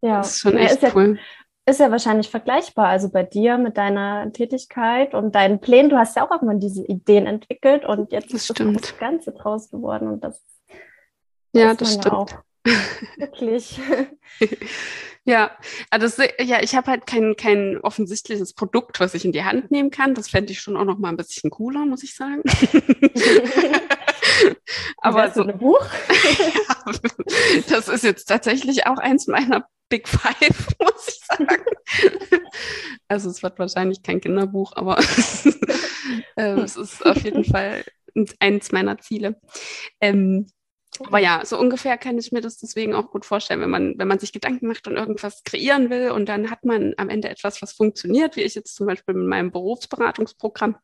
ja. 0.00 0.20
ist 0.20 0.38
schon 0.38 0.56
echt 0.56 0.82
ja, 0.82 0.88
ist 0.88 0.94
cool. 0.94 1.16
Ja, 1.16 1.22
ist 1.68 1.80
ja 1.80 1.90
wahrscheinlich 1.90 2.30
vergleichbar. 2.30 2.86
Also 2.86 3.08
bei 3.08 3.24
dir 3.24 3.58
mit 3.58 3.76
deiner 3.76 4.32
Tätigkeit 4.32 5.12
und 5.12 5.34
deinen 5.34 5.60
Plänen, 5.60 5.90
du 5.90 5.98
hast 5.98 6.14
ja 6.14 6.24
auch 6.24 6.30
irgendwann 6.30 6.60
diese 6.60 6.84
Ideen 6.86 7.26
entwickelt 7.26 7.84
und 7.84 8.12
jetzt 8.12 8.32
das 8.32 8.42
ist 8.42 8.54
stimmt. 8.54 8.80
das 8.80 8.98
Ganze 8.98 9.32
draus 9.32 9.70
geworden 9.70 10.06
und 10.06 10.22
das 10.22 10.40
ja, 11.52 11.74
das 11.74 11.94
stimmt. 11.94 12.12
Auch. 12.12 12.28
Wirklich. 13.16 13.80
ja, 15.24 15.56
also 15.90 16.22
ja, 16.40 16.62
ich 16.62 16.74
habe 16.74 16.90
halt 16.90 17.06
kein, 17.06 17.36
kein 17.36 17.78
offensichtliches 17.78 18.52
Produkt, 18.54 19.00
was 19.00 19.14
ich 19.14 19.24
in 19.24 19.32
die 19.32 19.44
Hand 19.44 19.70
nehmen 19.70 19.90
kann. 19.90 20.14
Das 20.14 20.28
fände 20.28 20.52
ich 20.52 20.60
schon 20.60 20.76
auch 20.76 20.84
noch 20.84 20.98
mal 20.98 21.08
ein 21.10 21.16
bisschen 21.16 21.50
cooler, 21.50 21.86
muss 21.86 22.02
ich 22.02 22.14
sagen. 22.14 22.42
Aber 24.98 25.30
so 25.30 25.42
ein 25.44 25.58
Buch? 25.58 25.80
ja, 25.80 26.92
das 27.68 27.88
ist 27.88 28.04
jetzt 28.04 28.26
tatsächlich 28.26 28.86
auch 28.86 28.98
eins 28.98 29.26
meiner 29.26 29.66
Big 29.88 30.08
Five, 30.08 30.68
muss 30.80 31.08
ich 31.08 31.20
sagen. 31.24 31.64
also 33.08 33.30
es 33.30 33.42
wird 33.42 33.58
wahrscheinlich 33.58 34.02
kein 34.02 34.20
Kinderbuch, 34.20 34.72
aber 34.74 34.98
ähm, 36.36 36.58
es 36.58 36.76
ist 36.76 37.06
auf 37.06 37.22
jeden 37.22 37.44
Fall 37.44 37.84
eins 38.40 38.72
meiner 38.72 38.98
Ziele. 38.98 39.40
Ähm, 40.00 40.48
aber 41.00 41.18
ja, 41.18 41.44
so 41.44 41.58
ungefähr 41.58 41.98
kann 41.98 42.18
ich 42.18 42.32
mir 42.32 42.40
das 42.40 42.58
deswegen 42.58 42.94
auch 42.94 43.10
gut 43.10 43.24
vorstellen, 43.24 43.60
wenn 43.60 43.70
man, 43.70 43.98
wenn 43.98 44.08
man 44.08 44.18
sich 44.18 44.32
Gedanken 44.32 44.66
macht 44.66 44.86
und 44.88 44.96
irgendwas 44.96 45.42
kreieren 45.44 45.90
will 45.90 46.10
und 46.10 46.28
dann 46.28 46.50
hat 46.50 46.64
man 46.64 46.94
am 46.96 47.08
Ende 47.08 47.28
etwas, 47.28 47.60
was 47.62 47.72
funktioniert, 47.72 48.36
wie 48.36 48.42
ich 48.42 48.54
jetzt 48.54 48.74
zum 48.74 48.86
Beispiel 48.86 49.14
mit 49.14 49.26
meinem 49.26 49.50
Berufsberatungsprogramm. 49.50 50.76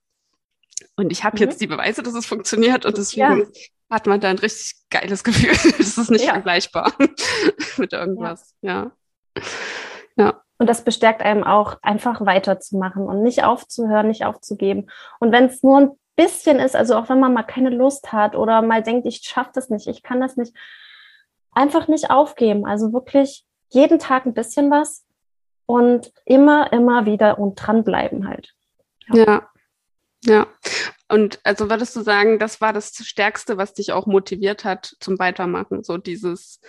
Und 0.96 1.10
ich 1.10 1.24
habe 1.24 1.36
mhm. 1.36 1.42
jetzt 1.42 1.60
die 1.60 1.66
Beweise, 1.66 2.02
dass 2.02 2.14
es 2.14 2.26
funktioniert 2.26 2.84
und 2.84 2.98
deswegen 2.98 3.40
ja. 3.40 3.46
hat 3.90 4.06
man 4.06 4.20
da 4.20 4.28
ein 4.28 4.38
richtig 4.38 4.74
geiles 4.90 5.24
Gefühl. 5.24 5.52
das 5.78 5.98
ist 5.98 6.10
nicht 6.10 6.24
ja. 6.24 6.32
vergleichbar 6.32 6.92
mit 7.76 7.92
irgendwas. 7.92 8.54
Ja. 8.60 8.92
ja. 9.36 9.42
ja. 10.16 10.42
Und 10.58 10.68
das 10.68 10.84
bestärkt 10.84 11.22
einem 11.22 11.42
auch, 11.42 11.78
einfach 11.82 12.24
weiterzumachen 12.24 13.02
und 13.04 13.22
nicht 13.22 13.42
aufzuhören, 13.42 14.06
nicht 14.06 14.24
aufzugeben. 14.24 14.90
Und 15.18 15.32
wenn 15.32 15.46
es 15.46 15.62
nur 15.64 15.78
ein 15.78 15.90
bisschen 16.16 16.58
ist, 16.58 16.76
also 16.76 16.96
auch 16.96 17.08
wenn 17.08 17.20
man 17.20 17.32
mal 17.32 17.42
keine 17.42 17.70
Lust 17.70 18.12
hat 18.12 18.36
oder 18.36 18.62
mal 18.62 18.82
denkt, 18.82 19.06
ich 19.06 19.22
schaffe 19.22 19.50
das 19.54 19.70
nicht, 19.70 19.86
ich 19.86 20.02
kann 20.02 20.20
das 20.20 20.36
nicht, 20.36 20.54
einfach 21.52 21.88
nicht 21.88 22.10
aufgeben. 22.10 22.66
Also 22.66 22.92
wirklich 22.92 23.44
jeden 23.70 23.98
Tag 23.98 24.26
ein 24.26 24.34
bisschen 24.34 24.70
was 24.70 25.04
und 25.66 26.12
immer, 26.24 26.72
immer 26.72 27.06
wieder 27.06 27.38
und 27.38 27.56
dranbleiben 27.56 28.28
halt. 28.28 28.54
Ja. 29.08 29.24
ja. 29.24 29.48
ja. 30.24 30.46
Und 31.08 31.40
also 31.44 31.68
würdest 31.68 31.94
du 31.94 32.00
sagen, 32.00 32.38
das 32.38 32.60
war 32.60 32.72
das 32.72 32.94
Stärkste, 32.94 33.58
was 33.58 33.74
dich 33.74 33.92
auch 33.92 34.06
motiviert 34.06 34.64
hat 34.64 34.96
zum 35.00 35.18
Weitermachen? 35.18 35.82
So 35.84 35.98
dieses, 35.98 36.60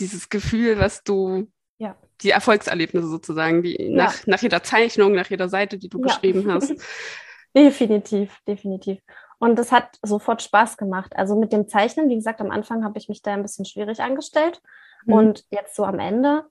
dieses 0.00 0.28
Gefühl, 0.28 0.78
was 0.78 1.02
du, 1.04 1.48
ja. 1.78 1.96
die 2.22 2.30
Erfolgserlebnisse 2.30 3.08
sozusagen, 3.08 3.62
die 3.62 3.90
nach, 3.90 4.14
ja. 4.14 4.22
nach 4.26 4.42
jeder 4.42 4.62
Zeichnung, 4.62 5.12
nach 5.12 5.30
jeder 5.30 5.48
Seite, 5.48 5.78
die 5.78 5.88
du 5.88 6.00
geschrieben 6.00 6.50
hast. 6.50 6.74
Definitiv, 7.56 8.38
definitiv. 8.46 9.00
Und 9.38 9.58
das 9.58 9.72
hat 9.72 9.98
sofort 10.02 10.42
Spaß 10.42 10.76
gemacht. 10.76 11.16
Also 11.16 11.36
mit 11.36 11.52
dem 11.52 11.68
Zeichnen, 11.68 12.08
wie 12.08 12.14
gesagt, 12.16 12.40
am 12.40 12.50
Anfang 12.50 12.84
habe 12.84 12.98
ich 12.98 13.08
mich 13.08 13.22
da 13.22 13.32
ein 13.32 13.42
bisschen 13.42 13.64
schwierig 13.64 14.00
angestellt. 14.00 14.60
Mhm. 15.06 15.12
Und 15.12 15.44
jetzt 15.50 15.74
so 15.74 15.84
am 15.84 15.98
Ende 15.98 16.44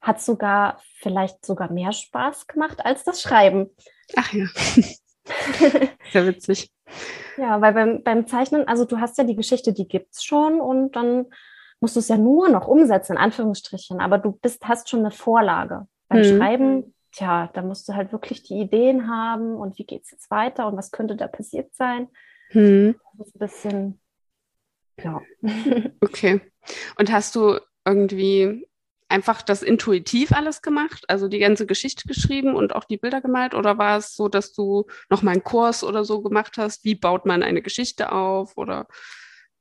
hat 0.00 0.20
sogar 0.20 0.80
vielleicht 1.00 1.44
sogar 1.44 1.70
mehr 1.70 1.92
Spaß 1.92 2.46
gemacht 2.46 2.84
als 2.84 3.04
das 3.04 3.20
Schreiben. 3.20 3.70
Ach 4.16 4.32
ja. 4.32 4.46
Sehr 6.12 6.26
witzig. 6.26 6.70
Ja, 7.36 7.60
weil 7.60 7.74
beim, 7.74 8.02
beim 8.02 8.26
Zeichnen, 8.26 8.66
also 8.66 8.84
du 8.84 9.00
hast 9.00 9.18
ja 9.18 9.24
die 9.24 9.36
Geschichte, 9.36 9.72
die 9.72 9.86
gibt 9.86 10.14
es 10.14 10.24
schon 10.24 10.60
und 10.60 10.96
dann 10.96 11.26
musst 11.80 11.96
du 11.96 12.00
es 12.00 12.08
ja 12.08 12.16
nur 12.16 12.48
noch 12.48 12.66
umsetzen, 12.68 13.12
in 13.12 13.18
Anführungsstrichen. 13.18 14.00
Aber 14.00 14.18
du 14.18 14.32
bist, 14.32 14.66
hast 14.66 14.88
schon 14.88 15.00
eine 15.00 15.10
Vorlage. 15.10 15.86
Beim 16.08 16.22
hm. 16.22 16.36
Schreiben, 16.36 16.94
tja, 17.12 17.50
da 17.52 17.62
musst 17.62 17.88
du 17.88 17.94
halt 17.94 18.12
wirklich 18.12 18.42
die 18.42 18.60
Ideen 18.60 19.08
haben 19.08 19.54
und 19.56 19.78
wie 19.78 19.84
geht 19.84 20.04
es 20.04 20.10
jetzt 20.10 20.30
weiter 20.30 20.66
und 20.66 20.76
was 20.76 20.90
könnte 20.90 21.16
da 21.16 21.28
passiert 21.28 21.74
sein. 21.74 22.08
Hm. 22.50 22.96
Das 23.16 23.28
ist 23.28 23.36
ein 23.36 23.38
bisschen, 23.38 24.00
ja. 25.02 25.20
Okay. 26.00 26.40
Und 26.98 27.12
hast 27.12 27.34
du 27.36 27.58
irgendwie 27.84 28.68
einfach 29.08 29.42
das 29.42 29.62
intuitiv 29.62 30.32
alles 30.32 30.62
gemacht, 30.62 31.04
also 31.08 31.28
die 31.28 31.38
ganze 31.38 31.66
Geschichte 31.66 32.06
geschrieben 32.06 32.54
und 32.54 32.74
auch 32.74 32.84
die 32.84 32.98
Bilder 32.98 33.20
gemalt? 33.20 33.54
Oder 33.54 33.78
war 33.78 33.98
es 33.98 34.14
so, 34.14 34.28
dass 34.28 34.52
du 34.52 34.86
nochmal 35.08 35.34
einen 35.34 35.44
Kurs 35.44 35.82
oder 35.82 36.04
so 36.04 36.20
gemacht 36.20 36.58
hast? 36.58 36.84
Wie 36.84 36.94
baut 36.94 37.24
man 37.26 37.42
eine 37.42 37.62
Geschichte 37.62 38.12
auf? 38.12 38.56
Oder 38.56 38.86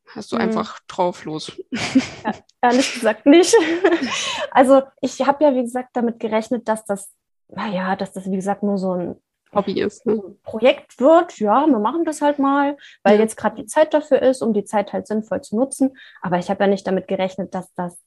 hast 0.07 0.31
du 0.31 0.35
hm. 0.35 0.43
einfach 0.43 0.79
drauf 0.87 1.25
los? 1.25 1.59
Ja, 1.71 2.33
ehrlich 2.61 2.93
gesagt 2.93 3.25
nicht. 3.25 3.55
Also 4.51 4.81
ich 5.01 5.21
habe 5.21 5.43
ja, 5.43 5.53
wie 5.53 5.61
gesagt, 5.61 5.89
damit 5.93 6.19
gerechnet, 6.19 6.67
dass 6.67 6.83
das, 6.83 7.13
naja, 7.49 7.95
dass 7.95 8.11
das, 8.11 8.29
wie 8.29 8.35
gesagt, 8.35 8.63
nur 8.63 8.77
so 8.77 8.93
ein 8.93 9.21
Hobby 9.53 9.79
ist. 9.79 10.05
Ne? 10.05 10.21
Projekt 10.43 10.99
wird, 10.99 11.39
ja, 11.39 11.65
wir 11.65 11.79
machen 11.79 12.03
das 12.03 12.21
halt 12.21 12.39
mal, 12.39 12.77
weil 13.03 13.15
ja. 13.15 13.21
jetzt 13.21 13.37
gerade 13.37 13.55
die 13.55 13.65
Zeit 13.65 13.93
dafür 13.93 14.21
ist, 14.21 14.41
um 14.41 14.53
die 14.53 14.65
Zeit 14.65 14.93
halt 14.93 15.07
sinnvoll 15.07 15.41
zu 15.41 15.55
nutzen. 15.55 15.97
Aber 16.21 16.37
ich 16.37 16.49
habe 16.49 16.63
ja 16.63 16.69
nicht 16.69 16.85
damit 16.85 17.07
gerechnet, 17.07 17.53
dass 17.55 17.73
das 17.73 17.97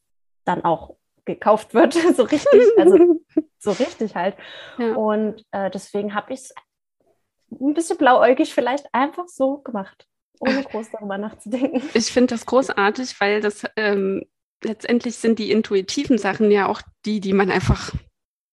dann 0.44 0.64
auch 0.64 0.96
gekauft 1.24 1.74
wird, 1.74 1.94
so 2.16 2.24
richtig, 2.24 2.62
also 2.78 3.20
so 3.58 3.70
richtig 3.72 4.14
halt. 4.14 4.36
Ja. 4.78 4.94
Und 4.94 5.44
äh, 5.52 5.70
deswegen 5.70 6.14
habe 6.14 6.32
ich 6.32 6.40
es 6.40 6.54
ein 7.50 7.74
bisschen 7.74 7.96
blauäugig 7.96 8.54
vielleicht 8.54 8.86
einfach 8.92 9.26
so 9.26 9.58
gemacht, 9.58 10.06
ohne 10.38 10.62
groß 10.62 10.90
darüber 10.92 11.18
nachzudenken. 11.18 11.82
Ich 11.94 12.12
finde 12.12 12.34
das 12.34 12.46
großartig, 12.46 13.20
weil 13.20 13.40
das 13.40 13.64
ähm, 13.76 14.24
letztendlich 14.62 15.16
sind 15.16 15.38
die 15.38 15.50
intuitiven 15.50 16.18
Sachen 16.18 16.50
ja 16.50 16.68
auch 16.68 16.82
die, 17.04 17.20
die 17.20 17.32
man 17.32 17.50
einfach 17.50 17.92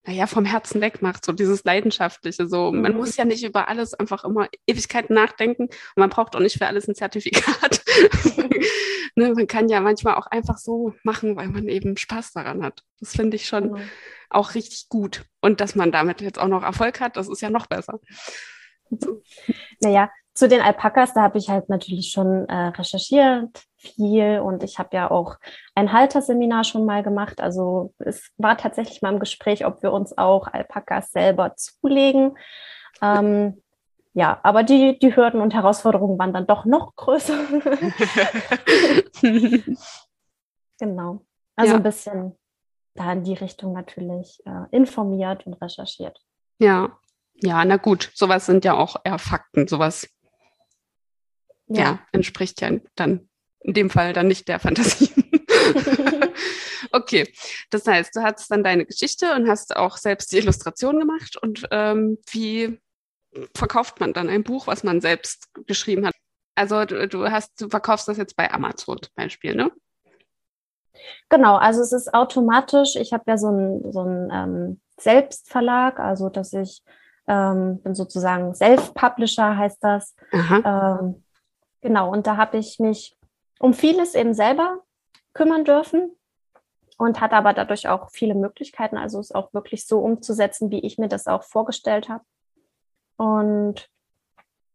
naja, 0.08 0.26
vom 0.26 0.46
Herzen 0.46 0.80
weg 0.80 1.02
macht, 1.02 1.26
so 1.26 1.34
dieses 1.34 1.65
Leidenschaftliche. 1.65 2.48
So, 2.48 2.72
man 2.72 2.93
mhm. 2.93 2.98
muss 2.98 3.17
ja 3.17 3.26
nicht 3.26 3.43
über 3.43 3.67
alles 3.67 3.93
einfach 3.93 4.24
immer 4.24 4.48
Ewigkeiten 4.65 5.13
nachdenken 5.13 5.63
und 5.63 5.98
man 5.98 6.10
braucht 6.10 6.34
auch 6.36 6.39
nicht 6.39 6.58
für 6.58 6.65
alles 6.65 6.88
ein 6.88 6.96
Zertifikat. 6.96 7.82
ne, 9.15 9.34
man 9.34 9.48
kann 9.48 9.67
ja 9.67 9.82
manchmal 9.82 10.15
auch 10.15 10.28
einfach 10.28 10.58
so 10.58 10.93
machen, 11.04 11.36
weil 11.36 11.50
man 11.50 11.67
eben 11.67 11.98
Spaß 11.98 12.32
daran 12.32 12.63
hat. 12.63 12.84
Das 13.02 13.12
finde 13.12 13.36
ich 13.36 13.48
schon 13.48 13.72
mhm. 13.72 13.89
auch 14.30 14.56
richtig 14.56 14.88
gut. 14.88 15.26
Und 15.41 15.60
dass 15.60 15.76
man 15.76 15.91
damit 15.91 16.22
jetzt 16.22 16.39
auch 16.39 16.48
noch 16.48 16.63
Erfolg 16.63 17.02
hat, 17.02 17.17
das 17.17 17.28
ist 17.28 17.41
ja 17.41 17.50
noch 17.50 17.67
besser. 17.67 18.00
So. 18.89 19.22
Naja, 19.82 20.10
zu 20.34 20.48
den 20.48 20.62
Alpakas, 20.62 21.13
da 21.15 21.24
habe 21.24 21.38
ich 21.38 21.50
halt 21.50 21.67
natürlich 21.67 22.12
schon 22.12 22.48
äh, 22.48 22.67
recherchiert 22.67 23.67
viel 23.78 24.40
und 24.40 24.63
ich 24.63 24.80
habe 24.80 24.96
ja 24.96 25.12
auch 25.12 25.36
ein 25.76 25.94
Halterseminar 25.94 26.63
schon 26.63 26.86
mal 26.86 27.04
gemacht. 27.04 27.40
Also 27.40 27.94
es 28.00 28.32
war 28.38 28.58
tatsächlich 28.58 29.02
mal 29.02 29.13
im 29.13 29.20
Gespräch, 29.20 29.66
ob 29.66 29.84
wir 29.84 29.94
uns 29.94 30.18
auch 30.18 30.48
Alpakas 30.48 31.12
selber 31.12 31.56
zulegen. 31.56 32.38
Ähm, 33.02 33.62
ja, 34.13 34.40
aber 34.44 34.63
die, 34.63 34.98
die 34.98 35.16
Hürden 35.16 35.42
und 35.42 35.54
Herausforderungen 35.54 36.18
waren 36.18 36.34
dann 36.34 36.48
doch 36.48 36.66
noch 36.66 36.96
größer. 36.96 37.38
genau. 40.80 41.22
Also 41.56 41.74
ja. 41.74 41.78
ein 41.78 41.84
bisschen 41.84 42.36
da 42.96 43.13
in 43.13 43.24
die 43.24 43.36
Richtung 43.36 43.74
natürlich 43.74 44.42
äh, 44.46 44.66
informiert 44.72 45.46
und 45.46 45.54
recherchiert. 45.62 46.20
Ja, 46.58 46.98
ja, 47.36 47.63
na 47.63 47.78
gut, 47.78 48.12
sowas 48.16 48.48
sind 48.48 48.66
ja 48.66 48.74
auch 48.74 48.96
eher 49.04 49.20
Fakten, 49.20 49.68
sowas 49.68 50.10
ja. 51.68 51.82
ja, 51.82 52.00
entspricht 52.12 52.62
ja 52.62 52.72
dann 52.96 53.27
in 53.68 53.74
dem 53.74 53.90
Fall 53.90 54.14
dann 54.14 54.28
nicht 54.28 54.48
der 54.48 54.60
Fantasie. 54.60 55.12
okay, 56.94 57.32
das 57.70 57.86
heißt, 57.86 58.16
du 58.16 58.22
hattest 58.24 58.50
dann 58.50 58.64
deine 58.64 58.86
Geschichte 58.86 59.34
und 59.36 59.50
hast 59.50 59.76
auch 59.76 59.98
selbst 59.98 60.32
die 60.32 60.38
Illustration 60.38 60.98
gemacht. 61.00 61.36
Und 61.36 61.68
ähm, 61.72 62.18
wie 62.32 62.80
verkauft 63.54 64.00
man 64.00 64.14
dann 64.14 64.30
ein 64.30 64.44
Buch, 64.44 64.68
was 64.68 64.86
man 64.86 65.02
selbst 65.02 65.50
geschrieben 65.68 66.08
hat? 66.08 66.14
Also 66.56 66.86
du, 66.86 67.10
du, 67.10 67.30
hast, 67.30 67.62
du 67.62 67.68
verkaufst 67.68 68.08
das 68.08 68.18
jetzt 68.18 68.38
bei 68.38 68.52
Amazon 68.52 69.02
zum 69.02 69.14
Beispiel, 69.16 69.54
ne? 69.54 69.70
Genau, 71.30 71.58
also 71.58 71.82
es 71.82 71.92
ist 71.92 72.14
automatisch. 72.14 72.96
Ich 72.96 73.12
habe 73.12 73.26
ja 73.28 73.38
so 73.38 73.50
einen 73.50 73.92
so 73.92 74.06
ähm, 74.06 74.80
Selbstverlag, 74.98 76.00
also 76.00 76.30
dass 76.30 76.54
ich 76.54 76.82
ähm, 77.28 77.82
bin 77.84 77.94
sozusagen 77.94 78.56
Self-Publisher 78.56 79.58
heißt 79.58 79.84
das. 79.84 80.16
Ähm, 80.32 81.22
Genau, 81.82 82.12
und 82.12 82.28
da 82.28 82.38
habe 82.38 82.58
ich 82.58 82.80
mich 82.80 83.16
um 83.60 83.74
vieles 83.74 84.15
eben 84.15 84.34
selber 84.34 84.80
kümmern 85.34 85.65
dürfen 85.65 86.12
und 86.98 87.22
hatte 87.22 87.36
aber 87.36 87.54
dadurch 87.54 87.88
auch 87.88 88.10
viele 88.10 88.36
Möglichkeiten, 88.36 88.98
also 88.98 89.20
es 89.20 89.32
auch 89.32 89.54
wirklich 89.54 89.86
so 89.86 90.00
umzusetzen, 90.00 90.72
wie 90.72 90.80
ich 90.80 90.98
mir 90.98 91.08
das 91.08 91.28
auch 91.28 91.43
vorgestellt 91.43 92.10
habe. 92.10 92.24
Und 93.17 93.89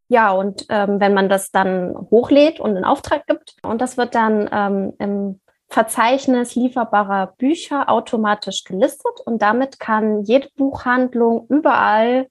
ja, 0.09 0.31
und 0.31 0.66
ähm, 0.68 1.01
wenn 1.01 1.14
man 1.14 1.29
das 1.29 1.51
dann 1.51 1.97
hochlädt 2.11 2.61
und 2.61 2.77
in 2.77 2.85
Auftrag 2.85 3.27
gibt, 3.27 3.57
und 3.62 3.81
das 3.81 3.97
wird 3.97 4.14
dann 4.14 4.49
ähm, 4.53 4.92
im 4.99 5.40
Verzeichnis 5.73 6.55
lieferbarer 6.55 7.29
Bücher 7.38 7.88
automatisch 7.88 8.64
gelistet. 8.64 9.21
Und 9.25 9.40
damit 9.40 9.81
kann 9.81 10.23
jede 10.23 10.51
Buchhandlung 10.55 11.47
überall 11.49 12.29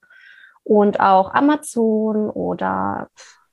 und 0.63 0.99
auch 0.99 1.33
Amazon 1.33 2.29
oder 2.29 3.09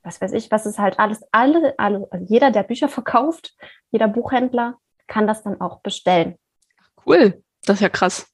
was 0.08 0.22
weiß 0.22 0.32
ich, 0.32 0.50
was 0.50 0.64
ist 0.64 0.78
halt 0.78 0.98
alles, 0.98 1.20
alle, 1.32 1.74
alle, 1.76 2.08
also 2.10 2.24
jeder, 2.26 2.50
der 2.50 2.62
Bücher 2.62 2.88
verkauft, 2.88 3.54
jeder 3.90 4.08
Buchhändler 4.08 4.78
kann 5.06 5.26
das 5.26 5.42
dann 5.42 5.60
auch 5.60 5.80
bestellen. 5.80 6.38
Cool, 7.04 7.42
das 7.64 7.76
ist 7.76 7.82
ja 7.82 7.90
krass. 7.90 8.26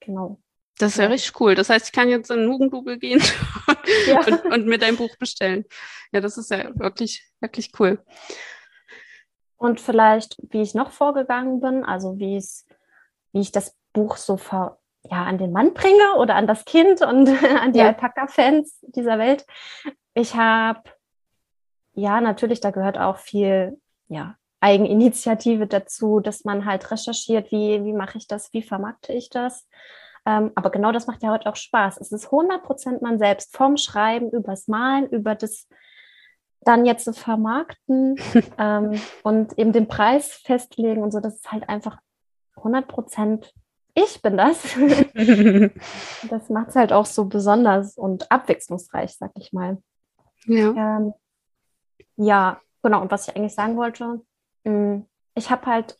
Genau. 0.00 0.40
Das 0.78 0.92
ist 0.92 0.98
ja, 0.98 1.04
ja 1.04 1.10
richtig 1.10 1.40
cool. 1.40 1.54
Das 1.54 1.70
heißt, 1.70 1.86
ich 1.86 1.92
kann 1.92 2.08
jetzt 2.08 2.30
in 2.30 2.48
Hugendubel 2.48 2.98
gehen 2.98 3.22
ja. 4.08 4.26
und, 4.26 4.44
und, 4.46 4.66
mir 4.66 4.78
dein 4.78 4.96
Buch 4.96 5.16
bestellen. 5.16 5.64
Ja, 6.10 6.20
das 6.20 6.36
ist 6.36 6.50
ja 6.50 6.68
wirklich, 6.74 7.24
wirklich 7.40 7.70
cool. 7.78 8.02
Und 9.56 9.80
vielleicht, 9.80 10.36
wie 10.50 10.62
ich 10.62 10.74
noch 10.74 10.90
vorgegangen 10.90 11.60
bin, 11.60 11.84
also 11.84 12.18
wie 12.18 12.36
es, 12.36 12.66
wie 13.32 13.40
ich 13.40 13.52
das 13.52 13.76
Buch 13.92 14.16
so 14.16 14.36
ver, 14.36 14.80
ja, 15.04 15.24
an 15.24 15.38
den 15.38 15.52
Mann 15.52 15.72
bringe 15.72 16.16
oder 16.16 16.34
an 16.34 16.48
das 16.48 16.64
Kind 16.64 17.00
und 17.00 17.28
an 17.60 17.72
die 17.72 17.78
ja. 17.78 17.86
Alpaka-Fans 17.86 18.80
dieser 18.88 19.20
Welt. 19.20 19.46
Ich 20.14 20.34
habe, 20.34 20.82
ja, 21.94 22.20
natürlich, 22.20 22.60
da 22.60 22.70
gehört 22.70 22.98
auch 22.98 23.18
viel, 23.18 23.80
ja, 24.08 24.36
Eigeninitiative 24.60 25.66
dazu, 25.66 26.20
dass 26.20 26.44
man 26.44 26.64
halt 26.64 26.90
recherchiert, 26.90 27.52
wie, 27.52 27.84
wie 27.84 27.92
mache 27.92 28.16
ich 28.16 28.26
das, 28.26 28.50
wie 28.54 28.62
vermarkte 28.62 29.12
ich 29.12 29.28
das. 29.28 29.68
Ähm, 30.24 30.52
aber 30.54 30.70
genau 30.70 30.90
das 30.90 31.06
macht 31.06 31.22
ja 31.22 31.32
heute 31.32 31.50
auch 31.50 31.56
Spaß. 31.56 32.00
Es 32.00 32.12
ist 32.12 32.26
100 32.26 32.62
Prozent 32.62 33.02
man 33.02 33.18
selbst, 33.18 33.54
vom 33.54 33.76
Schreiben, 33.76 34.30
übers 34.30 34.66
Malen, 34.66 35.06
über 35.10 35.34
das 35.34 35.68
dann 36.62 36.86
jetzt 36.86 37.04
zu 37.04 37.12
vermarkten 37.12 38.16
ähm, 38.58 38.98
und 39.22 39.58
eben 39.58 39.72
den 39.72 39.86
Preis 39.86 40.32
festlegen 40.32 41.02
und 41.02 41.10
so. 41.10 41.20
Das 41.20 41.34
ist 41.34 41.52
halt 41.52 41.68
einfach 41.68 41.98
100 42.56 42.88
Prozent 42.88 43.52
ich 43.94 44.20
bin 44.22 44.36
das. 44.36 44.60
das 45.14 46.48
macht 46.50 46.70
es 46.70 46.74
halt 46.74 46.92
auch 46.92 47.06
so 47.06 47.26
besonders 47.26 47.96
und 47.96 48.30
abwechslungsreich, 48.30 49.14
sag 49.16 49.30
ich 49.38 49.52
mal. 49.52 49.78
Ja. 50.46 50.98
Ähm, 50.98 51.14
ja, 52.16 52.60
genau. 52.82 53.00
Und 53.02 53.10
was 53.10 53.28
ich 53.28 53.36
eigentlich 53.36 53.54
sagen 53.54 53.76
wollte, 53.76 54.22
mm, 54.64 55.00
ich 55.34 55.50
habe 55.50 55.66
halt 55.66 55.96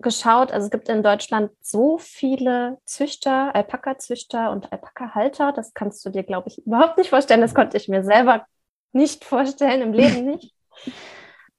geschaut, 0.00 0.52
also 0.52 0.66
es 0.66 0.70
gibt 0.70 0.88
in 0.88 1.02
Deutschland 1.02 1.52
so 1.60 1.98
viele 1.98 2.78
Züchter, 2.84 3.54
Alpaka-Züchter 3.54 4.50
und 4.50 4.72
Alpaka-Halter, 4.72 5.52
das 5.52 5.72
kannst 5.74 6.04
du 6.04 6.10
dir, 6.10 6.24
glaube 6.24 6.48
ich, 6.48 6.66
überhaupt 6.66 6.98
nicht 6.98 7.10
vorstellen. 7.10 7.40
Das 7.40 7.54
konnte 7.54 7.76
ich 7.76 7.88
mir 7.88 8.04
selber 8.04 8.44
nicht 8.92 9.24
vorstellen, 9.24 9.82
im 9.82 9.92
Leben 9.92 10.26
nicht. 10.32 10.54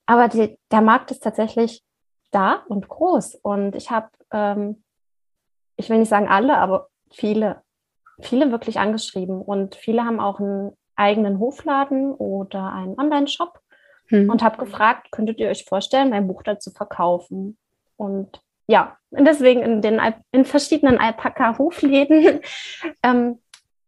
Aber 0.05 0.27
die, 0.27 0.57
der 0.71 0.81
Markt 0.81 1.11
ist 1.11 1.23
tatsächlich 1.23 1.83
da 2.31 2.63
und 2.67 2.87
groß. 2.87 3.35
Und 3.35 3.75
ich 3.75 3.89
habe, 3.89 4.09
ähm, 4.31 4.83
ich 5.77 5.89
will 5.89 5.97
nicht 5.97 6.09
sagen 6.09 6.27
alle, 6.27 6.57
aber 6.57 6.89
viele, 7.11 7.63
viele 8.21 8.51
wirklich 8.51 8.79
angeschrieben. 8.79 9.41
Und 9.41 9.75
viele 9.75 10.03
haben 10.03 10.19
auch 10.19 10.39
ein 10.39 10.77
eigenen 10.95 11.39
Hofladen 11.39 12.13
oder 12.13 12.71
einen 12.73 12.99
Online-Shop 12.99 13.59
mhm. 14.09 14.29
und 14.29 14.43
habe 14.43 14.57
gefragt, 14.57 15.11
könntet 15.11 15.39
ihr 15.39 15.49
euch 15.49 15.65
vorstellen, 15.65 16.09
mein 16.09 16.27
Buch 16.27 16.43
da 16.43 16.59
zu 16.59 16.71
verkaufen? 16.71 17.57
Und 17.97 18.41
ja, 18.67 18.97
und 19.11 19.25
deswegen 19.25 19.61
in 19.61 19.81
den 19.81 20.01
in 20.31 20.45
verschiedenen 20.45 20.97
Alpaka-Hofläden 20.97 22.41
ähm, 23.03 23.39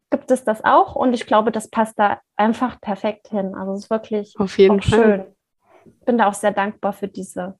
gibt 0.09 0.31
es 0.31 0.43
das 0.43 0.63
auch 0.63 0.95
und 0.95 1.13
ich 1.13 1.25
glaube, 1.25 1.51
das 1.51 1.69
passt 1.69 1.97
da 1.99 2.21
einfach 2.35 2.79
perfekt 2.79 3.29
hin. 3.29 3.55
Also 3.55 3.73
es 3.73 3.83
ist 3.85 3.89
wirklich 3.89 4.35
Auf 4.37 4.57
jeden 4.57 4.81
Fall. 4.81 4.99
schön. 4.99 5.95
Bin 6.05 6.17
da 6.17 6.27
auch 6.27 6.33
sehr 6.33 6.51
dankbar 6.51 6.93
für 6.93 7.07
diese, 7.07 7.57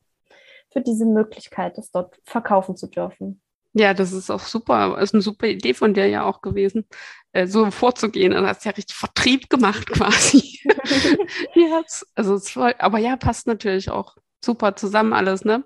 für 0.72 0.82
diese 0.82 1.06
Möglichkeit, 1.06 1.78
das 1.78 1.92
dort 1.92 2.20
verkaufen 2.24 2.76
zu 2.76 2.88
dürfen. 2.88 3.42
Ja, 3.78 3.94
das 3.94 4.12
ist 4.12 4.32
auch 4.32 4.42
super. 4.42 4.98
Ist 5.00 5.14
eine 5.14 5.22
super 5.22 5.48
Idee 5.48 5.74
von 5.76 5.94
dir 5.94 6.08
ja 6.08 6.24
auch 6.24 6.42
gewesen, 6.42 6.88
äh, 7.32 7.46
so 7.46 7.70
vorzugehen. 7.70 8.32
Du 8.32 8.48
hast 8.48 8.66
ja 8.66 8.72
richtig 8.72 8.96
Vertrieb 8.96 9.50
gemacht 9.50 9.88
quasi. 9.92 10.60
ja, 11.56 11.84
also 12.16 12.36
es 12.36 12.50
voll, 12.50 12.74
aber 12.80 12.98
ja, 12.98 13.16
passt 13.18 13.46
natürlich 13.46 13.92
auch 13.92 14.18
super 14.44 14.76
zusammen 14.76 15.14
alles, 15.14 15.46
ne? 15.46 15.64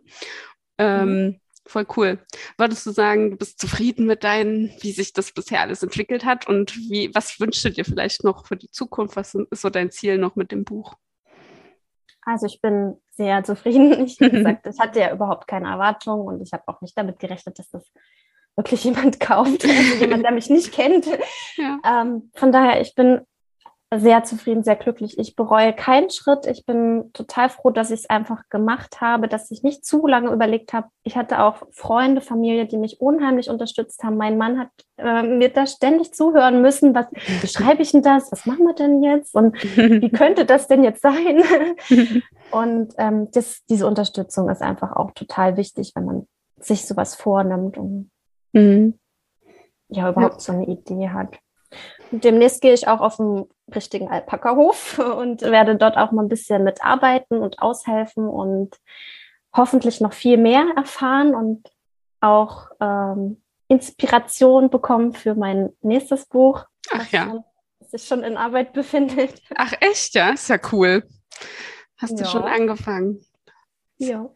Ähm, 0.78 1.24
mhm. 1.24 1.40
Voll 1.68 1.86
cool. 1.96 2.20
Würdest 2.58 2.86
du 2.86 2.92
sagen, 2.92 3.32
du 3.32 3.38
bist 3.38 3.60
zufrieden 3.60 4.08
mit 4.08 4.24
deinen, 4.24 4.72
wie 4.82 4.92
sich 4.92 5.14
das 5.14 5.32
bisher 5.32 5.62
alles 5.62 5.84
entwickelt 5.84 6.26
hat 6.26 6.48
und 6.48 6.76
wie, 6.76 7.14
was 7.14 7.40
wünschst 7.40 7.64
du 7.64 7.70
dir 7.70 7.86
vielleicht 7.86 8.24
noch 8.24 8.48
für 8.48 8.58
die 8.58 8.72
Zukunft? 8.72 9.16
Was 9.16 9.36
ist 9.36 9.62
so 9.62 9.70
dein 9.70 9.92
Ziel 9.92 10.18
noch 10.18 10.36
mit 10.36 10.52
dem 10.52 10.66
Buch? 10.66 10.96
Also 12.24 12.48
ich 12.48 12.62
bin 12.62 12.98
sehr 13.22 13.44
zufrieden. 13.44 13.92
Ich, 14.06 14.18
gesagt, 14.18 14.68
ich 14.74 14.80
hatte 14.80 15.00
ja 15.00 15.14
überhaupt 15.14 15.48
keine 15.48 15.70
Erwartungen 15.70 16.28
und 16.28 16.42
ich 16.42 16.52
habe 16.54 16.64
auch 16.68 16.82
nicht 16.82 16.98
damit 16.98 17.20
gerechnet, 17.20 17.60
dass 17.60 17.70
das 17.70 17.92
wirklich 18.56 18.84
jemand 18.84 19.20
kauft, 19.20 19.64
also 19.66 19.96
jemand, 20.00 20.24
der 20.24 20.32
mich 20.32 20.50
nicht 20.50 20.72
kennt. 20.72 21.06
Ja. 21.56 21.80
Ähm, 21.86 22.32
von 22.34 22.52
daher, 22.52 22.82
ich 22.82 22.96
bin 22.96 23.22
sehr 23.94 24.24
zufrieden, 24.24 24.64
sehr 24.64 24.78
glücklich. 24.78 25.20
Ich 25.20 25.36
bereue 25.36 25.74
keinen 25.74 26.10
Schritt. 26.10 26.46
Ich 26.46 26.66
bin 26.66 27.12
total 27.12 27.50
froh, 27.50 27.72
dass 27.72 27.92
ich 27.92 28.02
es 28.02 28.10
einfach 28.10 28.48
gemacht 28.50 29.02
habe, 29.02 29.28
dass 29.28 29.52
ich 29.52 29.64
nicht 29.64 29.86
zu 29.86 30.08
lange 30.08 30.32
überlegt 30.32 30.72
habe. 30.72 30.88
Ich 31.04 31.18
hatte 31.18 31.44
auch 31.44 31.64
Freunde, 31.72 32.22
Familie, 32.22 32.66
die 32.68 32.78
mich 32.78 33.02
unheimlich 33.02 33.50
unterstützt 33.50 34.02
haben. 34.04 34.16
Mein 34.16 34.38
Mann 34.38 34.60
hat 34.60 34.70
äh, 34.98 35.24
mir 35.24 35.50
da 35.50 35.68
ständig 35.68 36.14
zuhören 36.14 36.62
müssen. 36.62 36.96
Was, 36.96 37.08
wie 37.12 37.48
schreibe 37.48 37.82
ich 37.82 37.92
denn 37.92 38.02
das? 38.02 38.32
Was 38.32 38.46
machen 38.46 38.66
wir 38.66 38.76
denn 38.76 39.04
jetzt? 39.04 39.36
Und 39.36 39.62
wie 39.62 40.10
könnte 40.12 40.46
das 40.46 40.70
denn 40.70 40.86
jetzt 40.86 41.02
sein? 41.02 41.44
und 42.52 42.94
ähm, 42.98 43.30
das, 43.32 43.60
diese 43.70 43.88
Unterstützung 43.88 44.50
ist 44.50 44.62
einfach 44.62 44.96
auch 44.96 45.12
total 45.12 45.58
wichtig, 45.58 45.92
wenn 45.96 46.06
man 46.06 46.28
sich 46.58 46.88
sowas 46.88 47.16
vornimmt 47.16 47.78
und 47.78 48.10
mhm. 48.54 48.98
ja 49.90 50.10
überhaupt 50.10 50.36
ja. 50.36 50.40
so 50.40 50.54
eine 50.54 50.68
Idee 50.68 51.10
hat. 51.10 51.40
Demnächst 52.12 52.62
gehe 52.62 52.74
ich 52.74 52.88
auch 52.88 53.00
auf 53.00 53.18
den 53.18 53.46
richtigen 53.76 54.10
Alpaka-Hof 54.10 55.00
und 55.00 55.42
werde 55.42 55.76
dort 55.76 55.98
auch 55.98 56.12
mal 56.12 56.24
ein 56.24 56.30
bisschen 56.30 56.64
mitarbeiten 56.64 57.40
und 57.40 57.62
aushelfen 57.62 58.28
und 58.28 58.76
hoffentlich 59.54 60.02
noch 60.02 60.14
viel 60.14 60.38
mehr 60.38 60.66
erfahren 60.76 61.36
und 61.36 61.70
auch 62.22 62.70
ähm, 62.80 63.42
Inspiration 63.68 64.70
bekommen 64.70 65.14
für 65.14 65.36
mein 65.36 65.70
nächstes 65.82 66.26
Buch. 66.26 66.66
Ach 66.92 67.10
ja. 67.12 67.44
Das 67.80 67.92
sich 67.92 68.08
schon 68.08 68.24
in 68.24 68.38
Arbeit 68.38 68.74
befindet. 68.74 69.42
Ach 69.56 69.74
echt, 69.80 70.14
ja, 70.14 70.30
ist 70.30 70.50
ja 70.50 70.58
cool. 70.72 71.04
Hast 71.98 72.18
ja. 72.18 72.24
du 72.24 72.26
schon 72.26 72.44
angefangen? 72.44 73.26
Ja. 73.98 74.30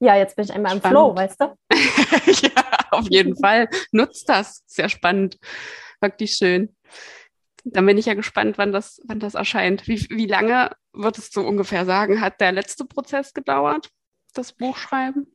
Ja, 0.00 0.16
jetzt 0.16 0.36
bin 0.36 0.44
ich 0.44 0.52
einmal 0.52 0.74
im 0.74 0.82
Flow, 0.82 1.14
weißt 1.16 1.40
du? 1.40 1.56
ja, 1.72 2.62
auf 2.90 3.06
jeden 3.08 3.36
Fall. 3.36 3.68
Nutzt 3.90 4.28
das. 4.28 4.62
Sehr 4.66 4.88
spannend 4.88 5.38
wirklich 6.00 6.34
schön. 6.34 6.74
Dann 7.64 7.86
bin 7.86 7.96
ich 7.96 8.06
ja 8.06 8.14
gespannt, 8.14 8.58
wann 8.58 8.72
das, 8.72 9.00
wann 9.06 9.20
das 9.20 9.34
erscheint. 9.34 9.88
Wie, 9.88 10.06
wie 10.10 10.26
lange 10.26 10.70
würdest 10.92 11.34
du 11.36 11.40
ungefähr 11.40 11.84
sagen, 11.84 12.20
hat 12.20 12.40
der 12.40 12.52
letzte 12.52 12.84
Prozess 12.84 13.32
gedauert, 13.32 13.90
das 14.34 14.52
Buchschreiben? 14.52 15.34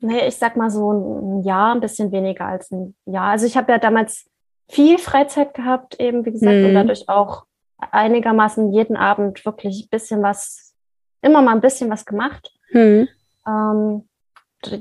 Nee, 0.00 0.28
ich 0.28 0.36
sag 0.36 0.56
mal 0.56 0.70
so 0.70 0.92
ein 0.92 1.42
Jahr, 1.44 1.74
ein 1.74 1.80
bisschen 1.80 2.12
weniger 2.12 2.46
als 2.46 2.70
ein 2.70 2.94
Jahr. 3.06 3.30
Also 3.30 3.46
ich 3.46 3.56
habe 3.56 3.72
ja 3.72 3.78
damals 3.78 4.28
viel 4.68 4.98
Freizeit 4.98 5.54
gehabt, 5.54 5.98
eben 5.98 6.24
wie 6.26 6.32
gesagt, 6.32 6.56
mhm. 6.56 6.66
und 6.66 6.74
dadurch 6.74 7.08
auch 7.08 7.46
einigermaßen 7.78 8.72
jeden 8.72 8.96
Abend 8.96 9.44
wirklich 9.44 9.84
ein 9.84 9.88
bisschen 9.90 10.22
was, 10.22 10.74
immer 11.22 11.40
mal 11.42 11.54
ein 11.54 11.60
bisschen 11.60 11.90
was 11.90 12.04
gemacht. 12.04 12.52
Mhm. 12.70 13.08
Ähm, 13.46 14.08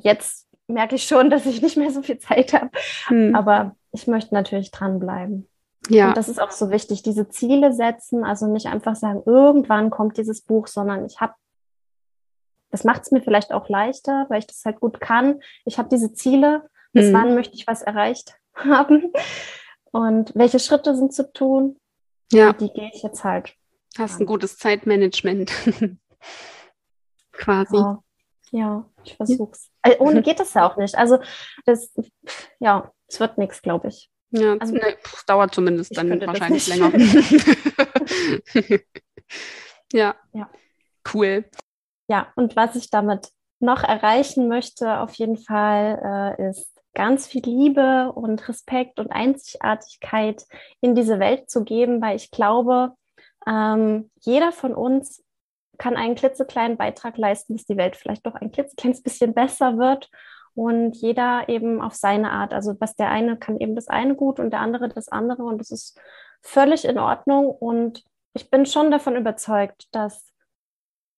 jetzt 0.03 0.47
merke 0.67 0.95
ich 0.95 1.03
schon, 1.05 1.29
dass 1.29 1.45
ich 1.45 1.61
nicht 1.61 1.77
mehr 1.77 1.91
so 1.91 2.01
viel 2.01 2.17
Zeit 2.17 2.53
habe. 2.53 2.69
Mhm. 3.09 3.35
Aber 3.35 3.75
ich 3.91 4.07
möchte 4.07 4.33
natürlich 4.33 4.71
dranbleiben. 4.71 5.47
Ja. 5.89 6.09
Und 6.09 6.17
das 6.17 6.29
ist 6.29 6.41
auch 6.41 6.51
so 6.51 6.71
wichtig, 6.71 7.03
diese 7.03 7.29
Ziele 7.29 7.73
setzen, 7.73 8.23
also 8.23 8.47
nicht 8.47 8.67
einfach 8.67 8.95
sagen, 8.95 9.23
irgendwann 9.25 9.89
kommt 9.89 10.17
dieses 10.17 10.41
Buch, 10.41 10.67
sondern 10.67 11.05
ich 11.05 11.21
habe, 11.21 11.33
das 12.71 12.83
macht 12.83 13.03
es 13.03 13.11
mir 13.11 13.21
vielleicht 13.21 13.53
auch 13.53 13.69
leichter, 13.69 14.25
weil 14.29 14.39
ich 14.39 14.47
das 14.47 14.63
halt 14.65 14.79
gut 14.79 14.99
kann. 14.99 15.41
Ich 15.65 15.77
habe 15.77 15.89
diese 15.89 16.13
Ziele, 16.13 16.69
bis 16.93 17.09
mhm. 17.09 17.13
wann 17.13 17.35
möchte 17.35 17.55
ich 17.55 17.67
was 17.67 17.81
erreicht 17.81 18.35
haben 18.55 19.11
und 19.91 20.33
welche 20.35 20.59
Schritte 20.59 20.95
sind 20.95 21.13
zu 21.13 21.31
tun. 21.31 21.77
Ja. 22.31 22.49
Und 22.49 22.61
die 22.61 22.73
gehe 22.73 22.89
ich 22.93 23.03
jetzt 23.03 23.23
halt. 23.23 23.53
Hast 23.97 24.19
ein 24.19 24.25
gutes 24.25 24.57
Zeitmanagement. 24.57 25.51
Quasi. 27.31 27.77
Ja, 27.77 28.01
ja 28.51 28.85
ich 29.03 29.15
versuch's. 29.15 29.69
Äh, 29.83 29.97
ohne 29.99 30.21
geht 30.21 30.39
das 30.39 30.53
ja 30.53 30.69
auch 30.69 30.77
nicht. 30.77 30.97
Also 30.97 31.19
das, 31.65 31.93
ja, 32.59 32.91
es 33.07 33.19
wird 33.19 33.37
nichts, 33.37 33.61
glaube 33.61 33.89
ich. 33.89 34.09
Ja, 34.31 34.55
also, 34.57 34.73
ne, 34.73 34.97
dauert 35.27 35.53
zumindest 35.53 35.95
dann 35.95 36.19
wahrscheinlich 36.21 36.67
länger. 36.67 36.91
ja. 39.93 40.15
ja, 40.33 40.49
cool. 41.13 41.45
Ja, 42.07 42.31
und 42.35 42.55
was 42.55 42.75
ich 42.75 42.89
damit 42.89 43.29
noch 43.59 43.83
erreichen 43.83 44.47
möchte, 44.47 44.99
auf 44.99 45.13
jeden 45.13 45.37
Fall, 45.37 46.35
äh, 46.39 46.49
ist 46.49 46.75
ganz 46.93 47.27
viel 47.27 47.43
Liebe 47.43 48.11
und 48.13 48.47
Respekt 48.47 48.99
und 48.99 49.11
Einzigartigkeit 49.11 50.45
in 50.81 50.95
diese 50.95 51.19
Welt 51.19 51.49
zu 51.49 51.63
geben, 51.63 52.01
weil 52.01 52.15
ich 52.15 52.31
glaube, 52.31 52.93
ähm, 53.47 54.09
jeder 54.21 54.51
von 54.51 54.73
uns 54.73 55.23
kann 55.77 55.97
einen 55.97 56.15
klitzekleinen 56.15 56.77
Beitrag 56.77 57.17
leisten, 57.17 57.55
dass 57.55 57.65
die 57.65 57.77
Welt 57.77 57.97
vielleicht 57.97 58.25
doch 58.25 58.35
ein 58.35 58.51
klitzekleines 58.51 59.03
bisschen 59.03 59.33
besser 59.33 59.77
wird 59.77 60.09
und 60.55 60.95
jeder 60.95 61.47
eben 61.49 61.81
auf 61.81 61.93
seine 61.93 62.31
Art. 62.31 62.53
Also 62.53 62.75
was 62.79 62.95
der 62.95 63.09
eine 63.09 63.37
kann 63.37 63.59
eben 63.59 63.75
das 63.75 63.87
eine 63.87 64.15
gut 64.15 64.39
und 64.39 64.51
der 64.51 64.61
andere 64.61 64.89
das 64.89 65.09
andere 65.09 65.43
und 65.43 65.59
das 65.59 65.69
ist 65.69 65.99
völlig 66.41 66.85
in 66.85 66.97
Ordnung 66.97 67.49
und 67.49 68.03
ich 68.33 68.49
bin 68.49 68.65
schon 68.65 68.91
davon 68.91 69.15
überzeugt, 69.15 69.87
dass 69.91 70.31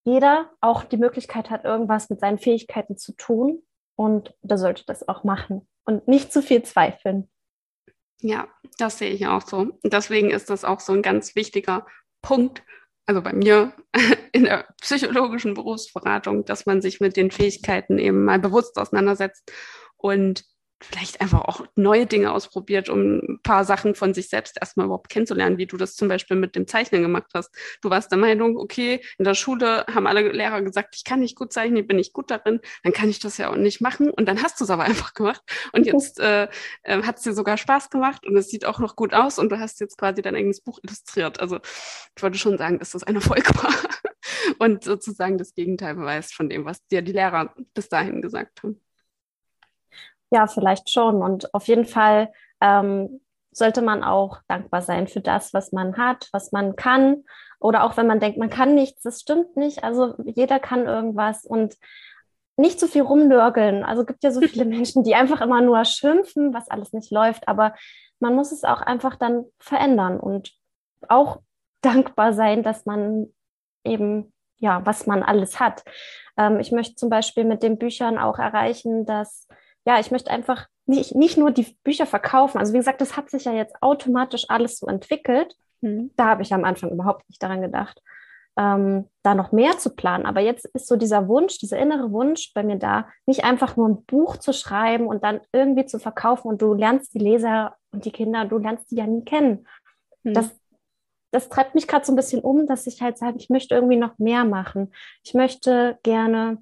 jeder 0.04 0.52
auch 0.62 0.84
die 0.84 0.97
Möglichkeit 0.97 1.50
hat, 1.50 1.65
irgendwas 1.65 2.10
mit 2.10 2.19
seinen 2.19 2.39
Fähigkeiten 2.39 2.97
zu 2.97 3.13
tun 3.13 3.62
und 3.95 4.34
da 4.41 4.58
sollte 4.58 4.84
das 4.86 5.08
auch 5.08 5.23
machen 5.23 5.67
und 5.86 6.08
nicht 6.08 6.32
zu 6.32 6.41
viel 6.41 6.63
zweifeln. 6.63 7.30
Ja, 8.21 8.47
das 8.78 8.97
sehe 8.97 9.12
ich 9.12 9.28
auch 9.28 9.41
so. 9.41 9.78
deswegen 9.84 10.32
ist 10.32 10.50
das 10.50 10.63
auch 10.63 10.80
so 10.80 10.93
ein 10.93 11.02
ganz 11.02 11.36
wichtiger 11.36 11.86
Punkt, 12.21 12.63
also 13.08 13.22
bei 13.22 13.34
mir 13.34 13.74
in 14.34 14.43
der 14.43 14.67
psychologischen 14.82 15.54
Berufsberatung, 15.54 16.46
dass 16.46 16.65
man 16.65 16.82
sich 16.82 17.00
mit 17.00 17.17
den 17.17 17.32
Fähigkeiten 17.32 17.98
eben 17.98 18.24
mal 18.24 18.39
bewusst 18.39 18.78
auseinandersetzt 18.78 19.52
und 19.96 20.43
vielleicht 20.82 21.22
einfach 21.22 21.42
auch 21.42 21.66
neue 21.76 22.06
Dinge 22.06 22.32
ausprobiert, 22.32 22.90
um 22.90 23.18
ein 23.18 23.40
paar 23.42 23.66
Sachen 23.66 23.96
von 23.96 24.13
sich 24.13 24.30
selbst 24.30 24.58
erstmal 24.60 24.86
überhaupt 24.86 25.10
kennenzulernen, 25.10 25.58
wie 25.58 25.66
du 25.66 25.76
das 25.76 25.96
zum 25.96 26.08
Beispiel 26.08 26.38
mit 26.38 26.56
dem 26.56 26.68
Zeichnen 26.68 27.02
gemacht 27.02 27.32
hast. 27.34 27.54
Du 27.82 27.90
warst 27.90 28.12
der 28.12 28.20
Meinung, 28.20 28.58
okay, 28.58 29.02
in 29.18 29.26
der 29.26 29.34
Schule 29.34 29.86
haben 29.88 30.06
alle 30.06 30.32
Lehrer 30.32 30.62
gesagt, 30.62 30.96
ich 30.96 31.04
kann 31.04 31.20
nicht 31.20 31.36
gut 31.36 31.52
zeichnen, 31.52 31.78
ich 31.78 31.88
bin 31.88 31.98
nicht 31.98 32.13
gut 32.13 32.30
darin, 32.30 32.60
dann 32.84 32.94
kann 32.94 33.10
ich 33.10 33.20
das 33.20 33.38
ja 33.38 33.50
auch 33.50 33.56
nicht 33.56 33.82
machen. 33.82 34.12
Und 34.12 34.28
dann 34.28 34.44
hast 34.44 34.60
du 34.60 34.66
es 34.66 34.70
aber 34.70 34.84
einfach 34.86 35.13
gemacht. 35.13 35.42
Und 35.74 35.86
jetzt 35.86 36.20
äh, 36.20 36.48
äh, 36.84 37.02
hat 37.04 37.18
es 37.18 37.24
dir 37.24 37.34
sogar 37.34 37.58
Spaß 37.58 37.90
gemacht 37.90 38.26
und 38.26 38.38
es 38.38 38.50
sieht 38.50 38.66
auch 38.66 38.80
noch 38.80 38.96
gut 38.96 39.13
aus 39.13 39.40
und 39.40 39.52
du 39.52 39.60
hast 39.60 39.80
jetzt 39.80 39.98
quasi 39.98 40.22
dein 40.22 40.36
eigenes 40.36 40.62
Buch 40.62 40.80
illustriert. 40.84 41.40
Also 41.40 41.60
ich 42.16 42.24
wollte 42.24 42.38
schon 42.38 42.58
sagen, 42.58 42.80
dass 42.80 42.92
das 42.92 43.04
ein 43.04 43.16
Erfolg 43.16 43.48
war 43.63 43.74
und 44.60 44.84
sozusagen 44.84 45.38
das 45.38 45.54
Gegenteil 45.54 45.96
beweist 45.96 46.36
von 46.36 46.50
dem, 46.50 46.66
was 46.66 46.86
dir 46.88 47.02
die 47.02 47.13
Lehrer 47.13 47.56
bis 47.74 47.90
dahin 47.90 48.22
gesagt 48.22 48.63
haben. 48.63 48.80
Ja, 50.32 50.48
vielleicht 50.48 50.90
schon. 50.90 51.22
Und 51.22 51.54
auf 51.54 51.68
jeden 51.68 51.86
Fall 51.86 52.32
ähm, 52.62 53.22
sollte 53.52 53.82
man 53.82 54.04
auch 54.04 54.40
dankbar 54.48 54.82
sein 54.82 55.08
für 55.08 55.22
das, 55.22 55.54
was 55.54 55.72
man 55.72 55.98
hat, 55.98 56.30
was 56.32 56.52
man 56.52 56.76
kann. 56.76 57.24
Oder 57.60 57.84
auch 57.84 57.98
wenn 57.98 58.08
man 58.08 58.20
denkt, 58.20 58.38
man 58.38 58.50
kann 58.50 58.76
nichts, 58.76 59.02
das 59.02 59.22
stimmt 59.22 59.58
nicht. 59.58 59.84
Also 59.84 60.13
jeder 60.26 60.60
kann 60.60 60.86
irgendwas 60.86 61.46
und 61.46 61.76
nicht 62.56 62.80
zu 62.80 62.88
so 62.88 62.92
viel 62.92 63.02
rumnörgeln. 63.04 63.84
Also 63.84 64.06
gibt 64.06 64.24
ja 64.24 64.32
so 64.32 64.42
viele 64.42 64.66
Menschen, 64.66 65.04
die 65.04 65.16
einfach 65.16 65.42
immer 65.42 65.62
nur 65.62 65.84
schimpfen, 65.86 66.54
was 66.54 66.70
alles 66.70 66.94
nicht 66.94 67.12
läuft. 67.12 67.48
Aber 67.48 67.74
man 68.20 68.36
muss 68.36 68.52
es 68.52 68.63
auch 68.63 68.82
einfach 68.82 69.16
dann 69.16 69.46
verändern 69.60 70.20
und 70.20 70.52
auch 71.08 71.40
dankbar 71.82 72.34
sein, 72.34 72.63
dass 72.63 72.86
man 72.86 73.28
eben, 73.84 74.34
ja, 74.58 74.86
was 74.86 75.08
man 75.08 75.24
alles 75.24 75.60
hat. 75.60 75.84
Ähm, 76.38 76.60
ich 76.60 76.72
möchte 76.72 76.96
zum 76.96 77.10
Beispiel 77.10 77.46
mit 77.46 77.63
den 77.63 77.78
Büchern 77.78 78.18
auch 78.18 78.40
erreichen, 78.40 79.06
dass 79.06 79.48
ja, 79.88 80.00
ich 80.02 80.12
möchte 80.12 80.30
einfach 80.30 80.67
nicht, 80.86 81.15
nicht 81.15 81.38
nur 81.38 81.52
die 81.52 81.78
Bücher 81.86 82.06
verkaufen. 82.06 82.58
Also 82.58 82.73
wie 82.73 82.78
gesagt, 82.78 83.00
das 83.00 83.15
hat 83.15 83.30
sich 83.30 83.45
ja 83.45 83.54
jetzt 83.54 83.73
automatisch 83.82 84.45
alles 84.50 84.80
so 84.80 84.88
entwickelt. 84.88 85.56
Mhm. 85.80 86.12
Da 86.17 86.26
habe 86.26 86.41
ich 86.41 86.54
am 86.54 86.65
Anfang 86.65 86.91
überhaupt 86.91 87.28
nicht 87.30 87.41
daran 87.41 87.62
gedacht, 87.62 88.02
ähm, 88.58 89.08
da 89.23 89.34
noch 89.34 89.54
mehr 89.54 89.78
zu 89.78 89.95
planen. 89.95 90.26
Aber 90.26 90.41
jetzt 90.41 90.65
ist 90.65 90.88
so 90.88 90.97
dieser 90.97 91.30
Wunsch, 91.30 91.60
dieser 91.60 91.78
innere 91.78 92.12
Wunsch 92.12 92.52
bei 92.54 92.63
mir 92.63 92.76
da, 92.76 93.08
nicht 93.26 93.45
einfach 93.45 93.78
nur 93.78 93.88
ein 93.88 94.04
Buch 94.04 94.36
zu 94.36 94.52
schreiben 94.52 95.08
und 95.08 95.23
dann 95.23 95.39
irgendwie 95.54 95.86
zu 95.86 96.00
verkaufen 96.00 96.50
und 96.50 96.62
du 96.62 96.73
lernst 96.73 97.13
die 97.13 97.19
Leser 97.19 97.78
und 97.93 98.04
die 98.04 98.12
Kinder, 98.12 98.43
du 98.43 98.58
lernst 98.58 98.91
die 98.91 98.95
ja 98.97 99.08
nie 99.08 99.23
kennen. 99.23 99.67
Mhm. 100.23 100.34
Das, 100.34 100.50
das 101.32 101.47
treibt 101.47 101.76
mich 101.76 101.88
gerade 101.88 102.06
so 102.06 102.12
ein 102.12 102.17
bisschen 102.17 102.41
um, 102.41 102.67
dass 102.67 102.88
ich 102.88 103.02
halt 103.02 103.17
sage, 103.17 103.38
ich 103.38 103.50
möchte 103.50 103.73
irgendwie 103.73 103.97
noch 103.97 104.17
mehr 104.17 104.43
machen. 104.43 104.91
Ich 105.23 105.34
möchte 105.34 105.97
gerne 106.04 106.62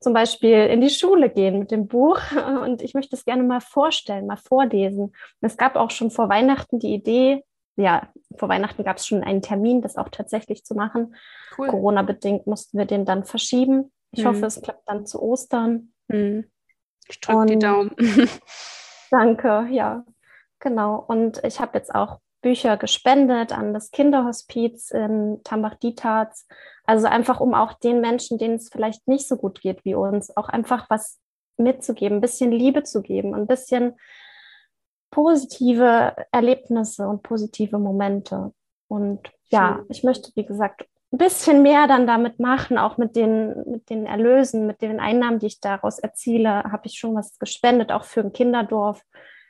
zum 0.00 0.12
Beispiel 0.12 0.66
in 0.66 0.80
die 0.80 0.90
Schule 0.90 1.30
gehen 1.30 1.58
mit 1.58 1.70
dem 1.70 1.86
Buch 1.86 2.20
und 2.64 2.82
ich 2.82 2.94
möchte 2.94 3.16
es 3.16 3.24
gerne 3.24 3.42
mal 3.42 3.60
vorstellen, 3.60 4.26
mal 4.26 4.36
vorlesen. 4.36 5.14
Es 5.40 5.56
gab 5.56 5.76
auch 5.76 5.90
schon 5.90 6.10
vor 6.10 6.28
Weihnachten 6.28 6.78
die 6.78 6.94
Idee, 6.94 7.42
ja, 7.76 8.08
vor 8.36 8.48
Weihnachten 8.48 8.84
gab 8.84 8.96
es 8.96 9.06
schon 9.06 9.22
einen 9.22 9.42
Termin, 9.42 9.82
das 9.82 9.96
auch 9.96 10.08
tatsächlich 10.08 10.64
zu 10.64 10.74
machen. 10.74 11.14
Cool. 11.56 11.68
Corona-bedingt 11.68 12.46
mussten 12.46 12.78
wir 12.78 12.86
den 12.86 13.04
dann 13.04 13.24
verschieben. 13.24 13.92
Ich 14.12 14.24
mhm. 14.24 14.28
hoffe, 14.28 14.46
es 14.46 14.62
klappt 14.62 14.88
dann 14.88 15.06
zu 15.06 15.22
Ostern. 15.22 15.92
Mhm. 16.08 16.50
Ich 17.08 17.20
drücke 17.20 17.46
die 17.46 17.58
Daumen. 17.58 17.94
danke, 19.10 19.68
ja, 19.70 20.04
genau. 20.58 21.04
Und 21.06 21.42
ich 21.44 21.60
habe 21.60 21.76
jetzt 21.76 21.94
auch 21.94 22.18
Bücher 22.46 22.76
gespendet 22.76 23.50
an 23.50 23.74
das 23.74 23.90
Kinderhospiz 23.90 24.92
in 24.92 25.40
Tambach-Dietz. 25.42 26.46
Also 26.84 27.08
einfach, 27.08 27.40
um 27.40 27.54
auch 27.54 27.72
den 27.72 28.00
Menschen, 28.00 28.38
denen 28.38 28.54
es 28.54 28.68
vielleicht 28.68 29.08
nicht 29.08 29.26
so 29.26 29.36
gut 29.36 29.60
geht 29.60 29.84
wie 29.84 29.96
uns, 29.96 30.36
auch 30.36 30.48
einfach 30.48 30.88
was 30.88 31.18
mitzugeben, 31.56 32.18
ein 32.18 32.20
bisschen 32.20 32.52
Liebe 32.52 32.84
zu 32.84 33.02
geben, 33.02 33.34
ein 33.34 33.48
bisschen 33.48 33.96
positive 35.10 36.14
Erlebnisse 36.30 37.08
und 37.08 37.24
positive 37.24 37.80
Momente. 37.80 38.52
Und 38.86 39.28
ja, 39.50 39.80
ich 39.88 40.04
möchte, 40.04 40.30
wie 40.36 40.46
gesagt, 40.46 40.86
ein 41.12 41.18
bisschen 41.18 41.62
mehr 41.62 41.88
dann 41.88 42.06
damit 42.06 42.38
machen, 42.38 42.78
auch 42.78 42.96
mit 42.96 43.16
den, 43.16 43.68
mit 43.68 43.90
den 43.90 44.06
Erlösen, 44.06 44.68
mit 44.68 44.82
den 44.82 45.00
Einnahmen, 45.00 45.40
die 45.40 45.46
ich 45.46 45.60
daraus 45.60 45.98
erziele, 45.98 46.62
habe 46.62 46.86
ich 46.86 46.96
schon 46.96 47.16
was 47.16 47.40
gespendet, 47.40 47.90
auch 47.90 48.04
für 48.04 48.20
ein 48.20 48.32
Kinderdorf. 48.32 49.02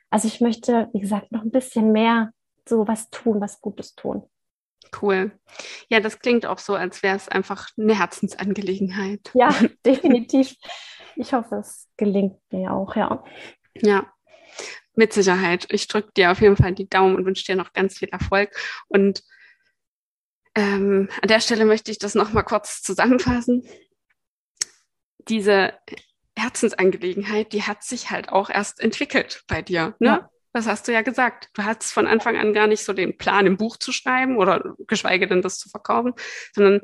Also 0.09 0.29
ich 0.29 0.41
möchte, 0.41 0.89
wie 0.95 1.01
gesagt, 1.01 1.31
noch 1.31 1.43
ein 1.43 1.51
bisschen 1.51 1.93
mehr 1.93 2.33
so 2.69 2.87
was 2.87 3.11
tun, 3.11 3.41
was 3.41 3.61
Gutes 3.61 3.95
tun. 3.95 4.29
Cool. 5.01 5.33
Ja, 5.89 6.01
das 6.01 6.19
klingt 6.21 6.47
auch 6.47 6.59
so, 6.59 6.75
als 6.75 7.03
wäre 7.03 7.17
es 7.17 7.29
einfach 7.29 7.69
eine 7.79 7.99
Herzensangelegenheit. 7.99 9.31
Ja, 9.35 9.55
definitiv. 9.87 10.55
Ich 11.17 11.33
hoffe, 11.33 11.57
es 11.57 11.89
gelingt 11.97 12.39
mir 12.51 12.73
auch, 12.73 12.95
ja. 12.97 13.25
Ja, 13.75 14.13
mit 14.95 15.13
Sicherheit. 15.13 15.67
Ich 15.71 15.89
drücke 15.89 16.11
dir 16.17 16.31
auf 16.31 16.41
jeden 16.41 16.57
Fall 16.57 16.73
die 16.73 16.89
Daumen 16.89 17.17
und 17.17 17.27
wünsche 17.27 17.45
dir 17.45 17.57
noch 17.57 17.73
ganz 17.73 17.99
viel 17.99 18.09
Erfolg. 18.09 18.55
Und 18.89 19.23
ähm, 20.55 21.09
an 21.21 21.29
der 21.29 21.41
Stelle 21.41 21.65
möchte 21.65 21.91
ich 21.91 21.99
das 21.99 22.15
nochmal 22.15 22.45
kurz 22.45 22.83
zusammenfassen. 22.83 23.65
Diese 25.29 25.75
Herzensangelegenheit, 26.39 27.53
die 27.53 27.63
hat 27.63 27.83
sich 27.83 28.11
halt 28.11 28.31
auch 28.31 28.49
erst 28.51 28.81
entwickelt 28.81 29.45
bei 29.49 29.63
dir. 29.63 29.95
Ne? 29.99 30.09
Ja. 30.09 30.31
Das 30.57 30.67
hast 30.67 30.89
du 30.89 30.93
ja 30.93 31.03
gesagt. 31.03 31.51
Du 31.53 31.65
hattest 31.65 31.93
von 31.93 32.07
Anfang 32.07 32.39
an 32.39 32.55
gar 32.55 32.67
nicht 32.67 32.83
so 32.83 32.95
den 32.95 33.19
Plan, 33.19 33.45
im 33.45 33.59
Buch 33.59 33.77
zu 33.77 33.93
schreiben 33.93 34.39
oder 34.39 34.75
geschweige 34.87 35.27
denn 35.27 35.43
das 35.43 35.59
zu 35.59 35.69
verkaufen, 35.69 36.15
sondern 36.55 36.81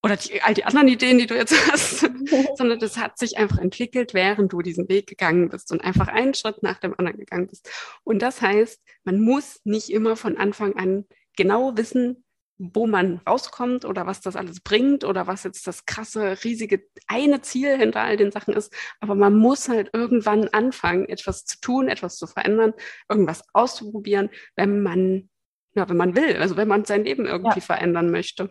oder 0.00 0.16
die, 0.16 0.40
all 0.42 0.54
die 0.54 0.64
anderen 0.64 0.86
Ideen, 0.86 1.18
die 1.18 1.26
du 1.26 1.34
jetzt 1.34 1.52
hast, 1.72 2.08
sondern 2.56 2.78
das 2.78 2.98
hat 2.98 3.18
sich 3.18 3.36
einfach 3.36 3.58
entwickelt, 3.58 4.14
während 4.14 4.52
du 4.52 4.62
diesen 4.62 4.88
Weg 4.88 5.08
gegangen 5.08 5.48
bist 5.48 5.72
und 5.72 5.82
einfach 5.82 6.06
einen 6.06 6.34
Schritt 6.34 6.62
nach 6.62 6.78
dem 6.78 6.94
anderen 6.96 7.18
gegangen 7.18 7.48
bist. 7.48 7.68
Und 8.04 8.22
das 8.22 8.40
heißt, 8.40 8.80
man 9.02 9.20
muss 9.20 9.60
nicht 9.64 9.90
immer 9.90 10.14
von 10.14 10.36
Anfang 10.36 10.76
an 10.76 11.04
genau 11.36 11.76
wissen, 11.76 12.24
wo 12.62 12.86
man 12.86 13.22
rauskommt 13.26 13.86
oder 13.86 14.06
was 14.06 14.20
das 14.20 14.36
alles 14.36 14.60
bringt 14.60 15.04
oder 15.04 15.26
was 15.26 15.44
jetzt 15.44 15.66
das 15.66 15.86
krasse, 15.86 16.44
riesige 16.44 16.82
eine 17.06 17.40
Ziel 17.40 17.78
hinter 17.78 18.02
all 18.02 18.18
den 18.18 18.32
Sachen 18.32 18.52
ist. 18.52 18.70
Aber 19.00 19.14
man 19.14 19.34
muss 19.34 19.70
halt 19.70 19.90
irgendwann 19.94 20.46
anfangen, 20.48 21.08
etwas 21.08 21.46
zu 21.46 21.58
tun, 21.60 21.88
etwas 21.88 22.18
zu 22.18 22.26
verändern, 22.26 22.74
irgendwas 23.08 23.42
auszuprobieren, 23.54 24.28
wenn 24.56 24.82
man, 24.82 25.30
ja, 25.74 25.88
wenn 25.88 25.96
man 25.96 26.14
will, 26.14 26.36
also 26.36 26.58
wenn 26.58 26.68
man 26.68 26.84
sein 26.84 27.02
Leben 27.02 27.24
irgendwie 27.24 27.60
ja. 27.60 27.64
verändern 27.64 28.10
möchte. 28.10 28.50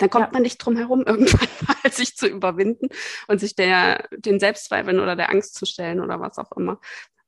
Dann 0.00 0.10
kommt 0.10 0.26
ja. 0.26 0.32
man 0.32 0.42
nicht 0.42 0.58
drum 0.58 0.76
herum, 0.76 1.02
irgendwann 1.06 1.48
mal 1.68 1.92
sich 1.92 2.16
zu 2.16 2.26
überwinden 2.26 2.88
und 3.28 3.38
sich 3.38 3.54
der, 3.54 4.08
den 4.10 4.40
Selbstzweifeln 4.40 4.98
oder 4.98 5.14
der 5.14 5.30
Angst 5.30 5.54
zu 5.54 5.66
stellen 5.66 6.00
oder 6.00 6.18
was 6.18 6.36
auch 6.38 6.50
immer. 6.56 6.80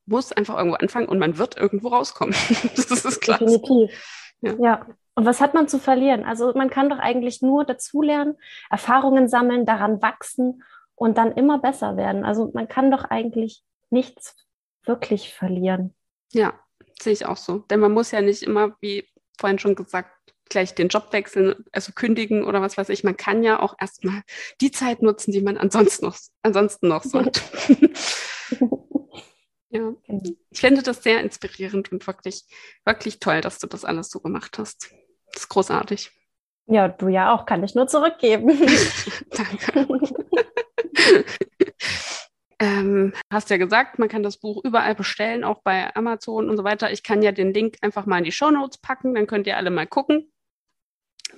Muss 0.05 0.33
einfach 0.33 0.57
irgendwo 0.57 0.75
anfangen 0.75 1.07
und 1.07 1.17
man 1.17 1.37
wird 1.37 1.55
irgendwo 1.55 1.87
rauskommen. 1.87 2.35
das 2.75 3.05
ist 3.05 3.21
klar. 3.21 3.39
Definitiv. 3.39 3.97
Ja. 4.43 4.55
ja. 4.59 4.85
Und 5.15 5.25
was 5.25 5.41
hat 5.41 5.53
man 5.53 5.67
zu 5.67 5.79
verlieren? 5.79 6.25
Also 6.25 6.53
man 6.55 6.69
kann 6.69 6.89
doch 6.89 6.99
eigentlich 6.99 7.41
nur 7.41 7.65
dazulernen, 7.65 8.35
Erfahrungen 8.69 9.27
sammeln, 9.27 9.65
daran 9.65 10.01
wachsen 10.01 10.63
und 10.95 11.17
dann 11.17 11.31
immer 11.33 11.59
besser 11.59 11.97
werden. 11.97 12.25
Also 12.25 12.51
man 12.53 12.67
kann 12.67 12.89
doch 12.91 13.03
eigentlich 13.05 13.63
nichts 13.89 14.35
wirklich 14.83 15.33
verlieren. 15.33 15.93
Ja, 16.31 16.53
sehe 17.01 17.13
ich 17.13 17.25
auch 17.25 17.37
so. 17.37 17.59
Denn 17.59 17.79
man 17.79 17.91
muss 17.91 18.11
ja 18.11 18.21
nicht 18.21 18.43
immer, 18.43 18.75
wie 18.81 19.07
vorhin 19.39 19.59
schon 19.59 19.75
gesagt, 19.75 20.09
gleich 20.49 20.75
den 20.75 20.87
Job 20.87 21.07
wechseln, 21.11 21.63
also 21.71 21.91
kündigen 21.93 22.43
oder 22.43 22.61
was 22.61 22.77
weiß 22.77 22.89
ich. 22.89 23.03
Man 23.03 23.17
kann 23.17 23.43
ja 23.43 23.59
auch 23.61 23.75
erstmal 23.79 24.21
die 24.61 24.71
Zeit 24.71 25.01
nutzen, 25.01 25.31
die 25.31 25.41
man 25.41 25.57
ansonsten 25.57 26.05
noch, 26.05 26.17
ansonsten 26.41 26.87
noch 26.87 27.03
so 27.03 27.19
hat. 27.23 27.41
Ja, 29.73 29.91
genau. 30.05 30.21
ich 30.51 30.59
finde 30.59 30.83
das 30.83 31.01
sehr 31.01 31.19
inspirierend 31.21 31.91
und 31.91 32.05
wirklich, 32.05 32.45
wirklich 32.85 33.19
toll, 33.19 33.41
dass 33.41 33.57
du 33.57 33.65
das 33.65 33.83
alles 33.83 34.11
so 34.11 34.19
gemacht 34.19 34.59
hast. 34.59 34.93
Das 35.31 35.43
ist 35.43 35.49
großartig. 35.49 36.11
Ja, 36.67 36.87
du 36.87 37.07
ja 37.07 37.33
auch, 37.33 37.47
kann 37.47 37.63
ich 37.63 37.73
nur 37.73 37.87
zurückgeben. 37.87 38.49
Danke. 39.31 39.87
ähm, 42.59 43.13
hast 43.31 43.49
ja 43.49 43.57
gesagt, 43.57 43.97
man 43.97 44.09
kann 44.09 44.21
das 44.21 44.37
Buch 44.37 44.63
überall 44.63 44.93
bestellen, 44.93 45.43
auch 45.43 45.63
bei 45.63 45.93
Amazon 45.95 46.51
und 46.51 46.57
so 46.57 46.63
weiter. 46.63 46.91
Ich 46.91 47.01
kann 47.01 47.23
ja 47.23 47.31
den 47.31 47.51
Link 47.51 47.77
einfach 47.81 48.05
mal 48.05 48.19
in 48.19 48.25
die 48.25 48.31
Show 48.31 48.51
Notes 48.51 48.77
packen, 48.77 49.15
dann 49.15 49.25
könnt 49.25 49.47
ihr 49.47 49.57
alle 49.57 49.71
mal 49.71 49.87
gucken. 49.87 50.31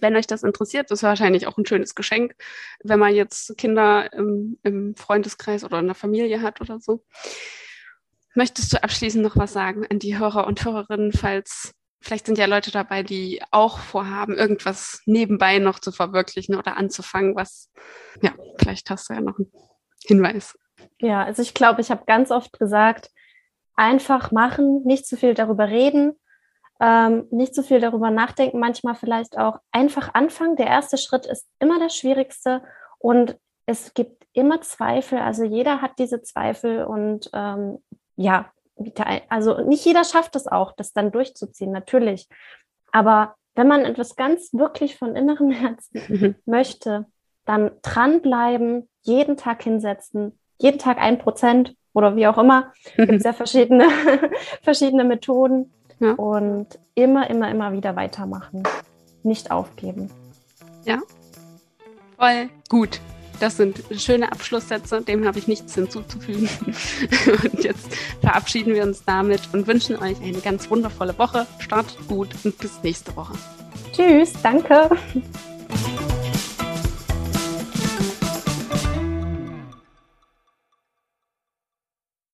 Wenn 0.02 0.18
euch 0.18 0.28
das 0.28 0.44
interessiert, 0.44 0.92
das 0.92 1.00
ist 1.00 1.04
wahrscheinlich 1.04 1.48
auch 1.48 1.58
ein 1.58 1.66
schönes 1.66 1.96
Geschenk, 1.96 2.36
wenn 2.84 3.00
man 3.00 3.16
jetzt 3.16 3.58
Kinder 3.58 4.12
im, 4.12 4.60
im 4.64 4.94
Freundeskreis 4.98 5.64
oder 5.64 5.80
in 5.80 5.86
der 5.86 5.96
Familie 5.96 6.42
hat 6.42 6.60
oder 6.60 6.82
so. 6.82 7.02
Möchtest 8.36 8.74
du 8.74 8.84
abschließend 8.84 9.24
noch 9.24 9.38
was 9.38 9.54
sagen 9.54 9.86
an 9.90 10.00
die 10.00 10.18
Hörer 10.18 10.46
und 10.46 10.64
Hörerinnen, 10.64 11.14
falls 11.14 11.74
vielleicht 12.02 12.28
sind 12.28 12.38
ja 12.38 12.46
Leute 12.46 12.72
dabei, 12.72 13.02
die 13.02 13.42
auch 13.52 13.80
vorhaben, 13.80 14.36
irgendwas 14.36 15.02
nebenbei 15.06 15.58
noch 15.58 15.80
zu 15.80 15.92
verwirklichen 15.92 16.56
oder 16.56 16.78
anzufangen, 16.78 17.36
was, 17.36 17.72
ja, 18.22 18.32
vielleicht 18.60 18.90
hast 18.90 19.10
du 19.10 19.14
ja 19.16 19.22
noch 19.22 19.38
einen 19.38 19.52
Hinweis. 20.06 20.58
Ja, 21.00 21.24
also 21.24 21.42
ich 21.42 21.54
glaube, 21.54 21.82
ich 21.82 21.90
habe 21.90 22.04
ganz 22.06 22.30
oft 22.30 22.58
gesagt, 22.60 23.10
einfach 23.76 24.32
machen, 24.32 24.84
nicht 24.86 25.08
zu 25.08 25.18
viel 25.18 25.34
darüber 25.34 25.68
reden, 25.68 26.14
ähm, 26.80 27.28
nicht 27.32 27.56
zu 27.56 27.64
viel 27.64 27.80
darüber 27.80 28.12
nachdenken, 28.12 28.60
manchmal 28.60 28.96
vielleicht 28.96 29.38
auch 29.38 29.60
einfach 29.72 30.14
anfangen. 30.14 30.56
Der 30.58 30.68
erste 30.68 30.98
Schritt 30.98 31.26
ist 31.26 31.48
immer 31.60 31.80
der 31.80 31.90
schwierigste 31.90 32.62
und 33.00 33.38
es 33.66 33.94
gibt 33.94 34.28
immer 34.34 34.62
Zweifel. 34.62 35.20
Also 35.20 35.44
jeder 35.44 35.82
hat 35.82 35.98
diese 35.98 36.22
Zweifel 36.22 36.84
und 36.86 37.30
ähm, 37.34 37.80
ja, 38.16 38.52
also 39.30 39.62
nicht 39.62 39.86
jeder 39.86 40.04
schafft 40.04 40.36
es 40.36 40.48
auch, 40.48 40.74
das 40.74 40.94
dann 40.94 41.12
durchzuziehen, 41.12 41.72
natürlich. 41.72 42.28
Aber 42.92 43.36
wenn 43.56 43.68
man 43.68 43.86
etwas 43.86 44.16
ganz 44.16 44.54
wirklich 44.54 44.98
von 44.98 45.16
innerem 45.16 45.52
Herzen 45.52 46.02
mhm. 46.08 46.36
möchte, 46.46 47.06
dann 47.46 47.72
dranbleiben, 47.82 48.90
jeden 49.02 49.38
Tag 49.38 49.64
hinsetzen, 49.64 50.38
jeden 50.58 50.80
Tag 50.80 50.98
ein 50.98 51.20
Prozent 51.20 51.76
oder 51.94 52.16
wie 52.16 52.28
auch 52.28 52.38
immer. 52.38 52.74
Mhm. 52.98 53.06
Gibt 53.06 53.12
es 53.20 53.24
ja 53.24 53.34
verschiedene, 53.34 53.88
verschiedene 54.64 55.04
Methoden. 55.04 55.72
Ja. 56.00 56.12
Und 56.12 56.78
immer, 56.94 57.30
immer, 57.30 57.50
immer 57.50 57.72
wieder 57.72 57.96
weitermachen. 57.96 58.64
Nicht 59.24 59.50
aufgeben. 59.50 60.10
Ja. 60.84 61.02
Voll 62.18 62.50
gut. 62.70 63.00
Das 63.40 63.58
sind 63.58 63.84
schöne 63.98 64.32
Abschlusssätze, 64.32 65.02
dem 65.02 65.26
habe 65.26 65.40
ich 65.40 65.48
nichts 65.48 65.76
hinzuzufügen. 65.76 66.50
Und 67.44 67.64
jetzt 67.64 67.88
verabschieden 68.22 68.74
wir 68.74 68.84
uns 68.84 69.04
damit 69.06 69.42
und 69.54 69.68
wünschen 69.68 69.98
euch 69.98 70.20
eine 70.22 70.40
ganz 70.40 70.70
wundervolle 70.70 71.18
Woche. 71.18 71.46
Startet 71.60 71.98
gut 72.08 72.30
und 72.44 72.58
bis 72.58 72.82
nächste 72.84 73.16
Woche. 73.16 73.34
Tschüss, 73.94 74.34
danke. 74.42 74.90